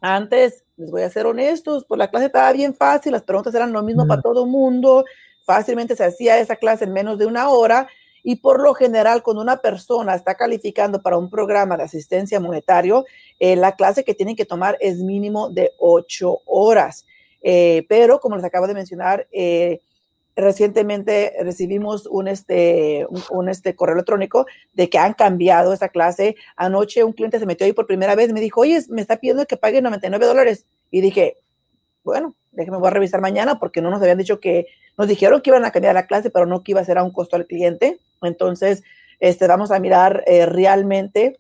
Antes 0.00 0.64
les 0.82 0.90
voy 0.90 1.02
a 1.02 1.10
ser 1.10 1.26
honestos, 1.26 1.84
pues 1.86 1.98
la 1.98 2.08
clase 2.08 2.26
estaba 2.26 2.52
bien 2.52 2.74
fácil, 2.74 3.12
las 3.12 3.22
preguntas 3.22 3.54
eran 3.54 3.72
lo 3.72 3.82
mismo 3.82 4.06
para 4.06 4.20
todo 4.20 4.44
el 4.44 4.50
mundo, 4.50 5.04
fácilmente 5.40 5.96
se 5.96 6.04
hacía 6.04 6.38
esa 6.38 6.56
clase 6.56 6.84
en 6.84 6.92
menos 6.92 7.18
de 7.18 7.26
una 7.26 7.48
hora 7.48 7.88
y 8.24 8.36
por 8.36 8.60
lo 8.60 8.74
general 8.74 9.22
cuando 9.22 9.42
una 9.42 9.58
persona 9.58 10.14
está 10.14 10.34
calificando 10.34 11.00
para 11.00 11.18
un 11.18 11.30
programa 11.30 11.76
de 11.76 11.84
asistencia 11.84 12.40
monetario, 12.40 13.04
eh, 13.38 13.56
la 13.56 13.76
clase 13.76 14.04
que 14.04 14.14
tienen 14.14 14.36
que 14.36 14.44
tomar 14.44 14.76
es 14.80 14.98
mínimo 14.98 15.48
de 15.50 15.72
ocho 15.78 16.40
horas. 16.46 17.04
Eh, 17.42 17.84
pero 17.88 18.20
como 18.20 18.36
les 18.36 18.44
acabo 18.44 18.66
de 18.66 18.74
mencionar, 18.74 19.26
eh, 19.32 19.80
recientemente 20.36 21.34
recibimos 21.40 22.06
un 22.06 22.28
este, 22.28 23.06
un, 23.30 23.48
este 23.48 23.74
correo 23.74 23.94
electrónico 23.94 24.46
de 24.72 24.88
que 24.88 24.98
han 24.98 25.14
cambiado 25.14 25.72
esa 25.72 25.88
clase. 25.88 26.36
Anoche 26.56 27.04
un 27.04 27.12
cliente 27.12 27.38
se 27.38 27.46
metió 27.46 27.66
ahí 27.66 27.72
por 27.72 27.86
primera 27.86 28.14
vez 28.14 28.30
y 28.30 28.32
me 28.32 28.40
dijo, 28.40 28.60
oye, 28.62 28.80
me 28.88 29.00
está 29.00 29.16
pidiendo 29.16 29.46
que 29.46 29.56
pague 29.56 29.82
99 29.82 30.26
dólares. 30.26 30.66
Y 30.90 31.00
dije, 31.00 31.38
bueno, 32.04 32.34
déjeme, 32.50 32.78
voy 32.78 32.88
a 32.88 32.90
revisar 32.90 33.20
mañana 33.20 33.58
porque 33.58 33.82
no 33.82 33.90
nos 33.90 34.00
habían 34.00 34.18
dicho 34.18 34.40
que, 34.40 34.66
nos 34.98 35.08
dijeron 35.08 35.40
que 35.40 35.50
iban 35.50 35.64
a 35.64 35.70
cambiar 35.70 35.94
la 35.94 36.06
clase, 36.06 36.30
pero 36.30 36.46
no 36.46 36.62
que 36.62 36.72
iba 36.72 36.80
a 36.80 36.84
ser 36.84 36.98
a 36.98 37.02
un 37.02 37.12
costo 37.12 37.36
al 37.36 37.46
cliente. 37.46 37.98
Entonces, 38.22 38.82
este, 39.20 39.46
vamos 39.46 39.70
a 39.70 39.78
mirar 39.78 40.24
eh, 40.26 40.46
realmente 40.46 41.38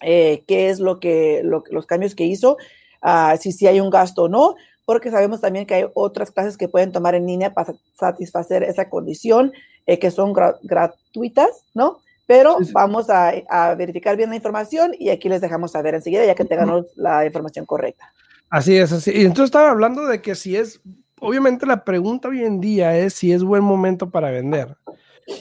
eh, 0.00 0.44
qué 0.46 0.70
es 0.70 0.80
lo 0.80 1.00
que, 1.00 1.42
los 1.44 1.86
cambios 1.86 2.14
que 2.14 2.24
hizo, 2.24 2.56
uh, 3.02 3.36
si, 3.38 3.52
si 3.52 3.66
hay 3.66 3.80
un 3.80 3.90
gasto 3.90 4.24
o 4.24 4.28
no 4.28 4.56
porque 4.88 5.10
sabemos 5.10 5.42
también 5.42 5.66
que 5.66 5.74
hay 5.74 5.84
otras 5.92 6.30
clases 6.30 6.56
que 6.56 6.66
pueden 6.66 6.92
tomar 6.92 7.14
en 7.14 7.26
línea 7.26 7.52
para 7.52 7.74
satisfacer 7.92 8.62
esa 8.62 8.88
condición, 8.88 9.52
eh, 9.84 9.98
que 9.98 10.10
son 10.10 10.32
gratuitas, 10.62 11.66
¿no? 11.74 11.98
Pero 12.26 12.56
vamos 12.72 13.10
a, 13.10 13.74
verificar 13.76 14.16
bien 14.16 14.30
la 14.30 14.36
información 14.36 14.92
y 14.98 15.10
aquí 15.10 15.28
les 15.28 15.42
dejamos 15.42 15.72
saber 15.72 15.94
enseguida, 15.94 16.24
ya 16.24 16.34
que 16.34 16.46
tengamos 16.46 16.86
la 16.96 17.26
información 17.26 17.66
correcta. 17.66 18.10
Así 18.48 18.78
es, 18.78 18.90
así. 18.90 19.10
Y 19.10 19.26
entonces 19.26 19.48
estaba 19.48 19.72
hablando 19.72 20.06
de 20.06 20.22
que 20.22 20.34
si 20.34 20.56
es, 20.56 20.80
obviamente 21.20 21.66
la 21.66 21.84
pregunta 21.84 22.28
hoy 22.28 22.42
en 22.42 22.58
día 22.58 22.96
es 22.96 23.12
si 23.12 23.30
es 23.30 23.44
buen 23.44 23.62
momento 23.62 24.08
para 24.08 24.30
vender. 24.30 24.74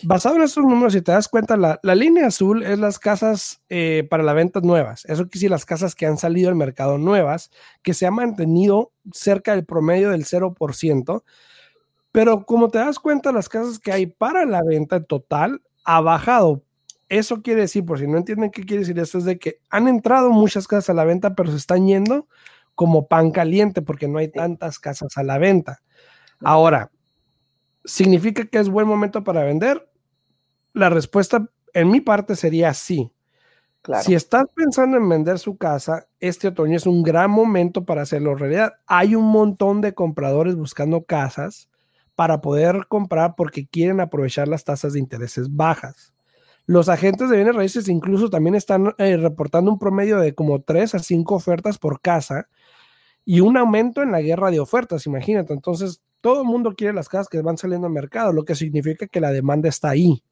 Basado 0.04 0.36
en 0.36 0.42
estos 0.42 0.64
números, 0.64 0.94
si 0.94 1.02
te 1.02 1.12
das 1.12 1.28
cuenta, 1.28 1.56
la, 1.56 1.80
línea 1.96 2.28
azul 2.28 2.64
es 2.64 2.78
las 2.78 3.00
casas 3.00 3.62
eh, 3.70 4.06
para 4.10 4.24
la 4.24 4.34
venta 4.34 4.60
nuevas. 4.60 5.06
Eso 5.06 5.24
quiere 5.24 5.32
decir 5.34 5.52
las 5.52 5.66
casas 5.66 5.96
que 5.96 6.06
han 6.06 6.18
salido 6.18 6.50
al 6.50 6.56
mercado 6.56 6.98
nuevas, 6.98 7.52
que 7.84 7.94
se 7.94 8.06
han 8.06 8.16
mantenido 8.16 8.92
cerca 9.14 9.56
del 9.56 9.66
promedio 9.66 10.10
del 10.10 10.26
0%. 10.26 11.24
Pero 12.12 12.46
como 12.46 12.70
te 12.70 12.80
das 12.80 13.00
cuenta, 13.00 13.32
las 13.32 13.48
casas 13.48 13.80
que 13.80 13.92
hay 13.92 14.08
para 14.08 14.46
la 14.46 14.62
venta 14.64 15.04
total 15.04 15.62
ha 15.86 16.02
bajado. 16.02 16.64
Eso 17.10 17.42
quiere 17.42 17.62
decir, 17.62 17.86
por 17.86 18.00
si 18.00 18.08
no 18.08 18.18
entienden 18.18 18.52
qué 18.52 18.64
quiere 18.64 18.82
decir 18.82 19.00
eso, 19.00 19.18
es 19.18 19.24
de 19.24 19.40
que 19.40 19.62
han 19.70 19.88
entrado 19.88 20.32
muchas 20.32 20.68
casas 20.68 20.90
a 20.90 20.94
la 20.94 21.06
venta, 21.06 21.34
pero 21.34 21.52
se 21.52 21.58
están 21.58 21.88
yendo 21.88 22.28
como 22.76 23.08
pan 23.08 23.32
caliente 23.32 23.82
porque 23.82 24.10
no 24.10 24.20
hay 24.20 24.28
tantas 24.28 24.80
casas 24.80 25.18
a 25.18 25.24
la 25.24 25.38
venta. 25.38 25.82
Ahora, 26.42 26.92
¿significa 27.88 28.46
que 28.46 28.60
es 28.60 28.70
buen 28.70 28.88
momento 28.88 29.24
para 29.24 29.44
vender? 29.44 29.90
La 30.74 30.90
respuesta 30.90 31.50
en 31.74 31.90
mi 31.90 32.02
parte 32.02 32.36
sería 32.36 32.74
sí. 32.74 33.12
Si 34.02 34.14
estás 34.14 34.48
pensando 34.54 34.98
en 34.98 35.08
vender 35.08 35.40
su 35.40 35.58
casa, 35.58 36.08
este 36.20 36.50
otoño 36.50 36.76
es 36.76 36.86
un 36.86 37.04
gran 37.04 37.32
momento 37.32 37.86
para 37.86 38.02
hacerlo 38.02 38.36
realidad. 38.36 38.74
Hay 38.86 39.16
un 39.16 39.26
montón 39.26 39.80
de 39.80 39.94
compradores 39.94 40.56
buscando 40.56 41.06
casas 41.06 41.70
para 42.16 42.42
poder 42.42 42.88
comprar 42.90 43.36
porque 43.38 43.66
quieren 43.66 44.02
aprovechar 44.02 44.50
las 44.50 44.66
tasas 44.66 44.94
de 44.94 45.00
intereses 45.00 45.56
bajas. 45.56 46.14
Los 46.66 46.90
agentes 46.90 47.30
de 47.30 47.38
bienes 47.38 47.56
raíces 47.56 47.88
incluso 47.88 48.30
también 48.30 48.56
están 48.56 48.94
eh, 48.98 49.16
reportando 49.16 49.72
un 49.72 49.80
promedio 49.80 50.18
de 50.20 50.36
como 50.36 50.62
3 50.62 50.96
a 50.96 51.00
5 51.00 51.36
ofertas 51.36 51.78
por 51.78 52.02
casa 52.02 52.50
y 53.24 53.40
un 53.40 53.56
aumento 53.56 54.02
en 54.02 54.12
la 54.12 54.22
guerra 54.22 54.52
de 54.52 54.60
ofertas, 54.60 55.06
imagínate. 55.06 55.54
Entonces, 55.54 56.02
todo 56.22 56.42
el 56.42 56.48
mundo 56.48 56.74
quiere 56.76 56.94
las 56.94 57.10
casas 57.10 57.30
que 57.30 57.42
van 57.42 57.58
saliendo 57.58 57.88
al 57.88 57.94
mercado, 57.94 58.34
lo 58.34 58.46
que 58.46 58.56
significa 58.56 59.08
que 59.08 59.22
la 59.22 59.32
demanda 59.32 59.70
está 59.70 59.90
ahí. 59.90 60.24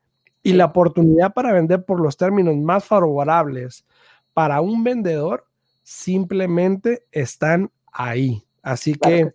Y 0.43 0.53
la 0.53 0.65
oportunidad 0.65 1.33
para 1.33 1.53
vender 1.53 1.85
por 1.85 1.99
los 1.99 2.17
términos 2.17 2.55
más 2.55 2.85
favorables 2.85 3.85
para 4.33 4.61
un 4.61 4.83
vendedor 4.83 5.45
simplemente 5.83 7.05
están 7.11 7.71
ahí. 7.91 8.43
Así 8.61 8.93
que, 8.95 9.33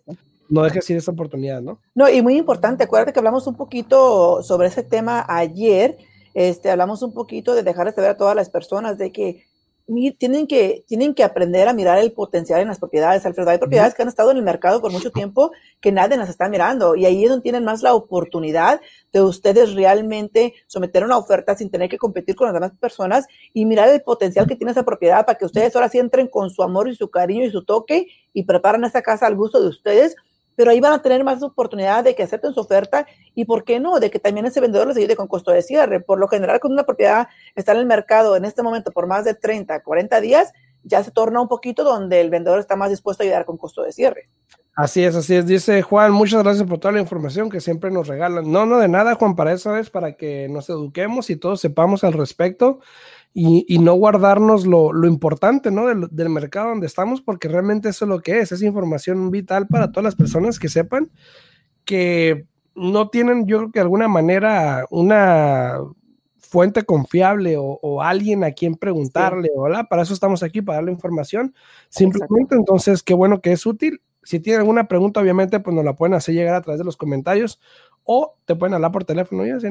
no 0.49 0.63
dejes 0.63 0.89
ir 0.89 0.97
esa 0.97 1.11
oportunidad, 1.11 1.61
¿no? 1.61 1.79
No, 1.95 2.09
y 2.09 2.21
muy 2.21 2.37
importante, 2.37 2.83
acuérdate 2.83 3.13
que 3.13 3.19
hablamos 3.19 3.47
un 3.47 3.55
poquito 3.55 4.43
sobre 4.43 4.67
ese 4.67 4.83
tema 4.83 5.25
ayer. 5.27 5.97
Este, 6.33 6.69
hablamos 6.69 7.01
un 7.01 7.13
poquito 7.13 7.55
de 7.55 7.63
dejar 7.63 7.87
de 7.87 7.93
saber 7.93 8.11
a 8.11 8.17
todas 8.17 8.35
las 8.35 8.49
personas 8.49 8.97
de 8.97 9.11
que 9.11 9.45
tienen 10.17 10.47
que, 10.47 10.83
tienen 10.87 11.13
que 11.13 11.23
aprender 11.23 11.67
a 11.67 11.73
mirar 11.73 11.97
el 11.99 12.11
potencial 12.11 12.61
en 12.61 12.67
las 12.67 12.79
propiedades, 12.79 13.25
Alfredo. 13.25 13.49
Hay 13.49 13.57
propiedades 13.57 13.93
que 13.93 14.01
han 14.01 14.07
estado 14.07 14.31
en 14.31 14.37
el 14.37 14.43
mercado 14.43 14.81
por 14.81 14.91
mucho 14.91 15.11
tiempo 15.11 15.51
que 15.79 15.91
nadie 15.91 16.17
las 16.17 16.29
está 16.29 16.49
mirando 16.49 16.95
y 16.95 17.05
ahí 17.05 17.23
es 17.23 17.29
donde 17.29 17.43
tienen 17.43 17.65
más 17.65 17.81
la 17.81 17.93
oportunidad 17.93 18.79
de 19.11 19.21
ustedes 19.21 19.73
realmente 19.73 20.53
someter 20.67 21.03
una 21.03 21.17
oferta 21.17 21.55
sin 21.55 21.69
tener 21.69 21.89
que 21.89 21.97
competir 21.97 22.35
con 22.35 22.45
las 22.45 22.53
demás 22.53 22.71
personas 22.79 23.25
y 23.53 23.65
mirar 23.65 23.89
el 23.89 24.01
potencial 24.01 24.47
que 24.47 24.55
tiene 24.55 24.71
esa 24.71 24.83
propiedad 24.83 25.25
para 25.25 25.37
que 25.37 25.45
ustedes 25.45 25.75
ahora 25.75 25.89
sí 25.89 25.99
entren 25.99 26.27
con 26.27 26.49
su 26.49 26.63
amor 26.63 26.87
y 26.87 26.95
su 26.95 27.09
cariño 27.09 27.45
y 27.45 27.51
su 27.51 27.63
toque 27.63 28.07
y 28.33 28.43
preparan 28.43 28.83
esa 28.85 29.01
casa 29.01 29.27
al 29.27 29.35
gusto 29.35 29.61
de 29.61 29.67
ustedes 29.67 30.15
pero 30.61 30.69
ahí 30.69 30.79
van 30.79 30.93
a 30.93 31.01
tener 31.01 31.23
más 31.23 31.41
oportunidad 31.41 32.03
de 32.03 32.13
que 32.13 32.21
acepten 32.21 32.53
su 32.53 32.59
oferta 32.59 33.07
y, 33.33 33.45
¿por 33.45 33.63
qué 33.63 33.79
no?, 33.79 33.99
de 33.99 34.11
que 34.11 34.19
también 34.19 34.45
ese 34.45 34.61
vendedor 34.61 34.87
les 34.87 34.97
ayude 34.97 35.15
con 35.15 35.27
costo 35.27 35.49
de 35.49 35.63
cierre. 35.63 36.01
Por 36.01 36.19
lo 36.19 36.27
general, 36.27 36.59
cuando 36.59 36.75
una 36.75 36.83
propiedad 36.83 37.29
está 37.55 37.71
en 37.71 37.79
el 37.79 37.87
mercado 37.87 38.35
en 38.35 38.45
este 38.45 38.61
momento 38.61 38.91
por 38.91 39.07
más 39.07 39.25
de 39.25 39.33
30, 39.33 39.81
40 39.81 40.21
días, 40.21 40.53
ya 40.83 41.03
se 41.03 41.09
torna 41.09 41.41
un 41.41 41.47
poquito 41.47 41.83
donde 41.83 42.21
el 42.21 42.29
vendedor 42.29 42.59
está 42.59 42.75
más 42.75 42.91
dispuesto 42.91 43.23
a 43.23 43.25
ayudar 43.25 43.45
con 43.45 43.57
costo 43.57 43.81
de 43.81 43.91
cierre. 43.91 44.29
Así 44.75 45.03
es, 45.03 45.15
así 45.15 45.33
es. 45.33 45.47
Dice 45.47 45.81
Juan, 45.81 46.11
muchas 46.11 46.43
gracias 46.43 46.69
por 46.69 46.77
toda 46.77 46.91
la 46.91 47.01
información 47.01 47.49
que 47.49 47.59
siempre 47.59 47.89
nos 47.89 48.07
regalan. 48.07 48.51
No, 48.51 48.67
no, 48.67 48.77
de 48.77 48.87
nada, 48.87 49.15
Juan, 49.15 49.35
para 49.35 49.53
eso 49.53 49.75
es 49.77 49.89
para 49.89 50.13
que 50.13 50.47
nos 50.47 50.69
eduquemos 50.69 51.31
y 51.31 51.37
todos 51.37 51.59
sepamos 51.59 52.03
al 52.03 52.13
respecto 52.13 52.81
y, 53.33 53.79
no 53.79 53.93
guardarnos 53.93 54.65
lo, 54.65 54.91
importante 55.05 55.71
¿no? 55.71 55.87
Del, 55.87 56.07
del, 56.11 56.29
mercado 56.29 56.69
donde 56.69 56.87
estamos, 56.87 57.21
porque 57.21 57.47
realmente 57.47 57.89
eso 57.89 58.05
es 58.05 58.09
lo 58.09 58.19
que 58.21 58.39
es, 58.39 58.51
es 58.51 58.61
información 58.61 59.31
vital 59.31 59.67
para 59.67 59.91
todas 59.91 60.03
las 60.03 60.15
personas 60.15 60.59
que 60.59 60.67
sepan 60.67 61.09
que 61.85 62.45
no 62.75 63.09
tienen, 63.09 63.45
yo 63.47 63.57
creo 63.57 63.71
que 63.71 63.79
de 63.79 63.83
alguna 63.83 64.07
manera, 64.07 64.85
una 64.89 65.77
fuente 66.39 66.83
confiable 66.83 67.55
o, 67.57 68.01
alguien 68.01 68.43
a 68.43 68.51
quien 68.51 68.75
preguntarle, 68.75 69.49
hola, 69.55 69.85
para 69.85 70.03
eso 70.03 70.13
estamos 70.13 70.43
aquí, 70.43 70.61
para 70.61 70.77
darle 70.77 70.91
información, 70.91 71.53
simplemente, 71.89 72.55
entonces, 72.55 73.03
qué 73.03 73.13
bueno 73.13 73.41
que 73.41 73.53
es 73.53 73.65
útil. 73.65 74.01
Si 74.23 74.39
tienen 74.39 74.61
alguna 74.61 74.87
pregunta, 74.87 75.19
obviamente, 75.19 75.59
pues 75.59 75.75
nos 75.75 75.85
la 75.85 75.95
pueden 75.95 76.13
hacer 76.13 76.35
llegar 76.35 76.55
a 76.55 76.61
través 76.61 76.79
de 76.79 76.85
los 76.85 76.97
comentarios 76.97 77.59
o 78.03 78.35
te 78.45 78.55
pueden 78.55 78.73
hablar 78.73 78.91
por 78.91 79.03
teléfono, 79.03 79.45
ya, 79.45 79.59
¿sí? 79.59 79.67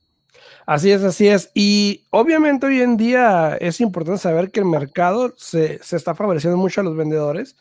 Así 0.66 0.90
es, 0.90 1.02
así 1.02 1.28
es. 1.28 1.50
Y 1.54 2.06
obviamente 2.10 2.66
hoy 2.66 2.80
en 2.80 2.96
día 2.96 3.56
es 3.60 3.80
importante 3.80 4.20
saber 4.20 4.50
que 4.50 4.60
el 4.60 4.66
mercado 4.66 5.34
se, 5.36 5.74
está 5.74 6.14
favoreciendo 6.14 6.56
mucho 6.56 6.80
a 6.80 6.84
los 6.84 6.96
vendedores, 6.96 7.56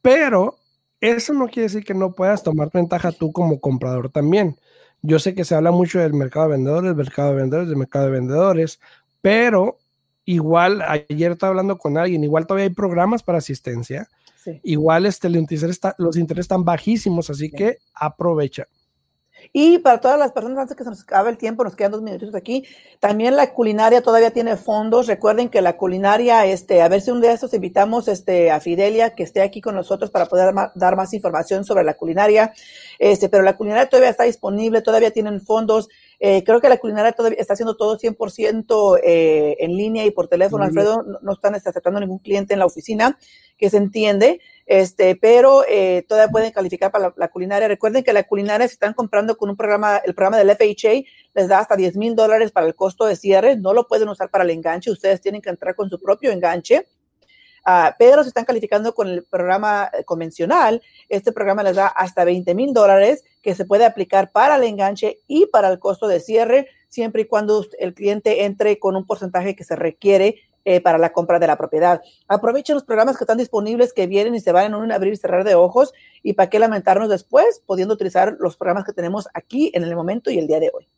pero 0.00 0.56
eso 1.00 1.32
no 1.34 1.46
quiere 1.48 1.64
decir 1.64 1.84
que 1.84 1.94
no 1.94 2.12
puedas 2.12 2.42
tomar 2.42 2.70
ventaja 2.72 3.12
tú 3.12 3.32
como 3.32 3.60
comprador 3.60 4.10
también. 4.10 4.56
Yo 5.02 5.18
sé 5.18 5.34
que 5.34 5.44
se 5.44 5.54
habla 5.54 5.72
mucho 5.72 5.98
del 5.98 6.14
mercado 6.14 6.46
de 6.46 6.52
vendedores, 6.52 6.88
del 6.88 6.96
mercado 6.96 7.30
de 7.30 7.36
vendedores, 7.36 7.68
del 7.68 7.78
mercado 7.78 8.04
de 8.06 8.10
vendedores, 8.12 8.80
pero 9.20 9.78
igual 10.24 10.82
ayer 10.82 11.32
estaba 11.32 11.50
hablando 11.50 11.78
con 11.78 11.98
alguien, 11.98 12.24
igual 12.24 12.46
todavía 12.46 12.68
hay 12.68 12.74
programas 12.74 13.22
para 13.22 13.38
asistencia. 13.38 14.08
Igual 14.62 15.06
este, 15.06 15.28
los, 15.28 15.38
intereses 15.38 15.80
los 15.98 16.16
intereses 16.16 16.44
están 16.44 16.64
bajísimos, 16.64 17.30
así 17.30 17.50
que 17.50 17.78
aprovecha. 17.94 18.68
Y 19.52 19.78
para 19.78 20.00
todas 20.00 20.18
las 20.18 20.32
personas, 20.32 20.58
antes 20.58 20.76
que 20.76 20.84
se 20.84 20.90
nos 20.90 21.02
acabe 21.02 21.30
el 21.30 21.38
tiempo, 21.38 21.64
nos 21.64 21.76
quedan 21.76 21.92
dos 21.92 22.02
minutitos 22.02 22.34
aquí, 22.34 22.64
también 23.00 23.36
la 23.36 23.52
culinaria 23.52 24.02
todavía 24.02 24.30
tiene 24.30 24.56
fondos. 24.56 25.06
Recuerden 25.06 25.48
que 25.48 25.60
la 25.62 25.76
culinaria, 25.76 26.46
este, 26.46 26.82
a 26.82 26.88
ver 26.88 27.00
si 27.00 27.10
un 27.10 27.20
día 27.20 27.32
estos 27.32 27.54
invitamos 27.54 28.08
este, 28.08 28.50
a 28.50 28.60
Fidelia 28.60 29.14
que 29.14 29.22
esté 29.22 29.42
aquí 29.42 29.60
con 29.60 29.74
nosotros 29.74 30.10
para 30.10 30.26
poder 30.26 30.54
dar 30.74 30.96
más 30.96 31.14
información 31.14 31.64
sobre 31.64 31.84
la 31.84 31.94
culinaria. 31.94 32.52
Este, 32.98 33.28
pero 33.28 33.42
la 33.42 33.56
culinaria 33.56 33.88
todavía 33.88 34.10
está 34.10 34.24
disponible, 34.24 34.82
todavía 34.82 35.10
tienen 35.10 35.40
fondos. 35.40 35.88
Eh, 36.18 36.42
creo 36.44 36.60
que 36.60 36.68
la 36.68 36.78
culinaria 36.78 37.12
todavía 37.12 37.38
está 37.38 37.52
haciendo 37.52 37.76
todo 37.76 37.98
100% 37.98 39.00
eh, 39.02 39.56
en 39.60 39.76
línea 39.76 40.06
y 40.06 40.10
por 40.10 40.28
teléfono. 40.28 40.64
Alfredo, 40.64 41.04
no, 41.20 41.32
están 41.32 41.54
aceptando 41.54 42.00
ningún 42.00 42.18
cliente 42.18 42.54
en 42.54 42.60
la 42.60 42.66
oficina, 42.66 43.18
que 43.58 43.70
se 43.70 43.76
entiende 43.76 44.40
este, 44.66 45.14
pero 45.14 45.64
eh, 45.68 46.04
todavía 46.08 46.30
pueden 46.30 46.50
calificar 46.50 46.90
para 46.90 47.14
la, 47.16 47.28
culinaria. 47.28 47.68
Recuerden 47.68 48.02
que 48.02 48.12
la 48.12 48.24
culinaria, 48.24 48.66
si 48.66 48.74
están 48.74 48.94
comprando 48.94 49.36
con 49.36 49.48
un 49.48 49.56
programa, 49.56 49.98
el 49.98 50.14
programa 50.14 50.38
del 50.38 50.50
FHA, 50.50 51.08
les 51.34 51.48
da 51.48 51.60
hasta 51.60 51.76
10 51.76 51.96
mil 51.96 52.16
dólares 52.16 52.50
para 52.50 52.66
el 52.66 52.74
costo 52.74 53.06
de 53.06 53.14
cierre. 53.14 53.56
No 53.56 53.72
lo 53.72 53.86
pueden 53.86 54.08
usar 54.08 54.28
para 54.28 54.42
el 54.42 54.50
enganche, 54.50 54.90
ustedes 54.90 55.20
tienen 55.20 55.40
que 55.40 55.50
entrar 55.50 55.76
con 55.76 55.88
su 55.88 56.00
propio 56.00 56.32
enganche. 56.32 56.84
Uh, 57.64 57.90
pero 57.98 58.22
si 58.22 58.28
están 58.28 58.44
calificando 58.44 58.94
con 58.94 59.08
el 59.08 59.24
programa 59.24 59.90
eh, 59.92 60.04
convencional, 60.04 60.80
este 61.08 61.32
programa 61.32 61.64
les 61.64 61.74
da 61.74 61.88
hasta 61.88 62.24
20 62.24 62.54
mil 62.54 62.72
dólares 62.72 63.24
que 63.42 63.56
se 63.56 63.64
puede 63.64 63.84
aplicar 63.84 64.30
para 64.30 64.54
el 64.54 64.62
enganche 64.62 65.20
y 65.26 65.46
para 65.46 65.68
el 65.68 65.80
costo 65.80 66.06
de 66.06 66.20
cierre, 66.20 66.68
siempre 66.88 67.22
y 67.22 67.24
cuando 67.24 67.66
el 67.80 67.92
cliente 67.92 68.44
entre 68.44 68.78
con 68.78 68.94
un 68.94 69.04
porcentaje 69.04 69.56
que 69.56 69.64
se 69.64 69.74
requiere 69.74 70.42
eh, 70.68 70.80
para 70.80 70.98
la 70.98 71.12
compra 71.12 71.38
de 71.38 71.46
la 71.46 71.56
propiedad. 71.56 72.02
Aprovechen 72.26 72.74
los 72.74 72.82
programas 72.82 73.16
que 73.16 73.22
están 73.22 73.38
disponibles, 73.38 73.92
que 73.92 74.08
vienen 74.08 74.34
y 74.34 74.40
se 74.40 74.50
van 74.50 74.66
en 74.66 74.74
un 74.74 74.90
abrir 74.90 75.12
y 75.12 75.16
cerrar 75.16 75.44
de 75.44 75.54
ojos, 75.54 75.94
y 76.24 76.32
para 76.32 76.50
qué 76.50 76.58
lamentarnos 76.58 77.08
después, 77.08 77.62
pudiendo 77.64 77.94
utilizar 77.94 78.36
los 78.40 78.56
programas 78.56 78.84
que 78.84 78.92
tenemos 78.92 79.28
aquí 79.32 79.70
en 79.74 79.84
el 79.84 79.94
momento 79.94 80.28
y 80.28 80.38
el 80.38 80.48
día 80.48 80.58
de 80.58 80.72
hoy. 80.74 80.88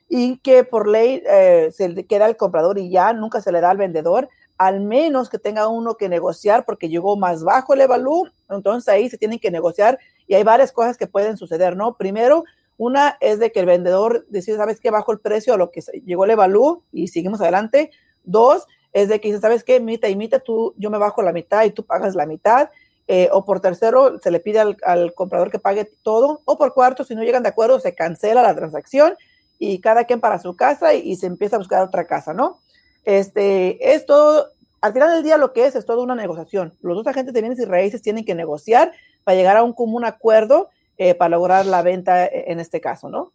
y 0.09 0.39
que 0.39 0.63
por 0.63 0.89
ley 0.89 1.23
eh, 1.27 1.71
se 1.73 2.07
queda 2.07 2.27
al 2.27 2.37
comprador 2.37 2.79
y 2.79 2.91
ya 2.91 3.13
nunca 3.13 3.41
se 3.41 3.51
le 3.51 3.61
da 3.61 3.71
al 3.71 3.77
vendedor 3.77 4.29
al 4.61 4.81
menos 4.81 5.31
que 5.31 5.39
tenga 5.39 5.69
uno 5.69 5.97
que 5.97 6.11
negociar 6.11 6.67
porque 6.67 6.91
llegó 6.91 7.17
más 7.17 7.43
bajo 7.43 7.73
el 7.73 7.81
evalú, 7.81 8.29
entonces 8.51 8.93
ahí 8.93 9.09
se 9.09 9.17
tienen 9.17 9.39
que 9.39 9.51
negociar 9.51 9.99
y 10.27 10.35
hay 10.35 10.43
varias 10.43 10.71
cosas 10.71 10.99
que 10.99 11.07
pueden 11.07 11.39
suceder, 11.39 11.79
¿no? 11.79 11.97
Primero, 11.97 12.45
una 12.77 13.17
es 13.23 13.39
de 13.39 13.53
que 13.53 13.61
el 13.61 13.65
vendedor 13.65 14.27
decide, 14.29 14.59
¿sabes 14.59 14.79
qué? 14.79 14.91
Bajo 14.91 15.13
el 15.13 15.19
precio 15.19 15.55
a 15.55 15.57
lo 15.57 15.71
que 15.71 15.81
llegó 16.05 16.27
el 16.27 16.33
evalú 16.33 16.83
y 16.93 17.09
seguimos 17.09 17.41
adelante. 17.41 17.91
Dos, 18.23 18.67
es 18.93 19.09
de 19.09 19.19
que 19.19 19.29
dice, 19.29 19.41
¿sabes 19.41 19.65
qué? 19.65 19.81
Mitad 19.81 20.09
y 20.09 20.17
mitad, 20.17 20.43
tú, 20.43 20.75
yo 20.77 20.91
me 20.91 20.99
bajo 20.99 21.23
la 21.23 21.33
mitad 21.33 21.65
y 21.65 21.71
tú 21.71 21.87
pagas 21.87 22.15
la 22.15 22.27
mitad. 22.27 22.69
Eh, 23.09 23.31
o 23.33 23.47
por 23.47 23.61
tercero, 23.61 24.21
se 24.21 24.31
le 24.31 24.41
pide 24.41 24.61
al, 24.61 25.15
comprador 25.15 25.51
que 25.51 25.59
pague 25.59 25.91
todo. 26.03 26.43
O 26.45 26.59
por 26.59 26.75
cuarto, 26.75 27.03
si 27.03 27.15
no 27.15 27.23
llegan 27.23 27.43
de 27.43 27.49
acuerdo, 27.49 27.81
se 27.81 27.95
cancela 27.95 28.43
la 28.43 28.55
transacción 28.55 29.15
y 29.59 29.81
cada 29.81 30.05
quien 30.05 30.21
para 30.21 30.39
su 30.39 30.55
casa 30.55 30.93
y 30.93 31.17
se 31.17 31.27
empieza 31.29 31.57
a 31.57 31.61
buscar 31.61 31.83
otra 31.83 32.07
casa, 32.07 32.35
¿no? 32.35 32.61
Este, 33.05 33.95
es 33.95 34.07
todo, 34.07 34.49
al 34.81 34.93
final 34.93 35.11
del 35.15 35.23
día 35.23 35.37
lo 35.37 35.53
que 35.53 35.67
es 35.67 35.75
es 35.75 35.87
toda 35.87 36.03
una 36.03 36.15
negociación. 36.15 36.75
Los 36.83 36.97
dos 36.97 37.07
agentes 37.07 37.35
de 37.35 37.41
bienes 37.41 37.59
y 37.59 37.65
raíces 37.65 38.03
tienen 38.03 38.25
que 38.25 38.35
negociar 38.35 38.93
para 39.25 39.37
llegar 39.37 39.57
a 39.57 39.63
un 39.63 39.73
común 39.73 40.05
acuerdo 40.05 40.69
eh, 40.97 41.15
para 41.15 41.31
lograr 41.31 41.67
la 41.67 41.83
venta 41.83 42.27
eh, 42.27 42.45
en 42.49 42.61
este 42.61 42.81
caso, 42.81 43.09
¿no? 43.09 43.33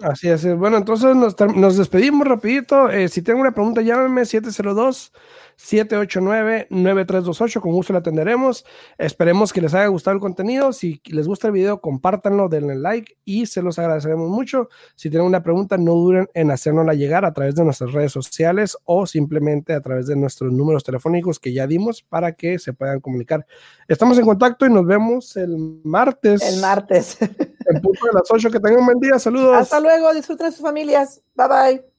Así 0.00 0.28
es. 0.28 0.46
Bueno, 0.56 0.78
entonces 0.78 1.14
nos, 1.14 1.38
nos 1.54 1.76
despedimos 1.76 2.26
rapidito. 2.26 2.88
Eh, 2.90 3.08
si 3.08 3.20
tengo 3.20 3.40
una 3.40 3.52
pregunta, 3.52 3.82
llámeme 3.82 4.24
702 4.24 5.12
789-9328. 5.62 7.60
Con 7.60 7.72
gusto 7.72 7.92
la 7.92 8.00
atenderemos. 8.00 8.64
Esperemos 8.98 9.52
que 9.52 9.60
les 9.60 9.74
haya 9.74 9.86
gustado 9.86 10.14
el 10.14 10.20
contenido. 10.20 10.72
Si 10.72 11.00
les 11.06 11.28
gusta 11.28 11.48
el 11.48 11.52
video, 11.52 11.80
compártanlo, 11.80 12.48
denle 12.48 12.74
like 12.74 13.16
y 13.24 13.46
se 13.46 13.62
los 13.62 13.78
agradeceremos 13.78 14.28
mucho. 14.28 14.68
Si 14.96 15.10
tienen 15.10 15.26
una 15.26 15.42
pregunta, 15.42 15.78
no 15.78 15.92
duren 15.94 16.28
en 16.34 16.50
hacérnosla 16.50 16.94
llegar 16.94 17.24
a 17.24 17.32
través 17.32 17.54
de 17.54 17.64
nuestras 17.64 17.92
redes 17.92 18.12
sociales 18.12 18.76
o 18.84 19.06
simplemente 19.06 19.72
a 19.72 19.80
través 19.80 20.06
de 20.06 20.16
nuestros 20.16 20.52
números 20.52 20.84
telefónicos 20.84 21.38
que 21.38 21.52
ya 21.52 21.66
dimos 21.66 22.02
para 22.02 22.32
que 22.32 22.58
se 22.58 22.72
puedan 22.72 23.00
comunicar. 23.00 23.46
Estamos 23.88 24.18
en 24.18 24.24
contacto 24.24 24.66
y 24.66 24.70
nos 24.70 24.86
vemos 24.86 25.36
el 25.36 25.56
martes. 25.84 26.42
El 26.42 26.60
martes. 26.60 27.18
En 27.20 27.80
punto 27.80 28.06
de 28.06 28.12
las 28.12 28.30
8. 28.30 28.50
Que 28.50 28.60
tengan 28.60 28.80
un 28.80 28.86
buen 28.86 28.98
día. 28.98 29.18
Saludos. 29.18 29.56
Hasta 29.56 29.80
luego. 29.80 30.12
Disfruten 30.12 30.50
sus 30.50 30.62
familias. 30.62 31.22
Bye 31.34 31.48
bye. 31.48 31.91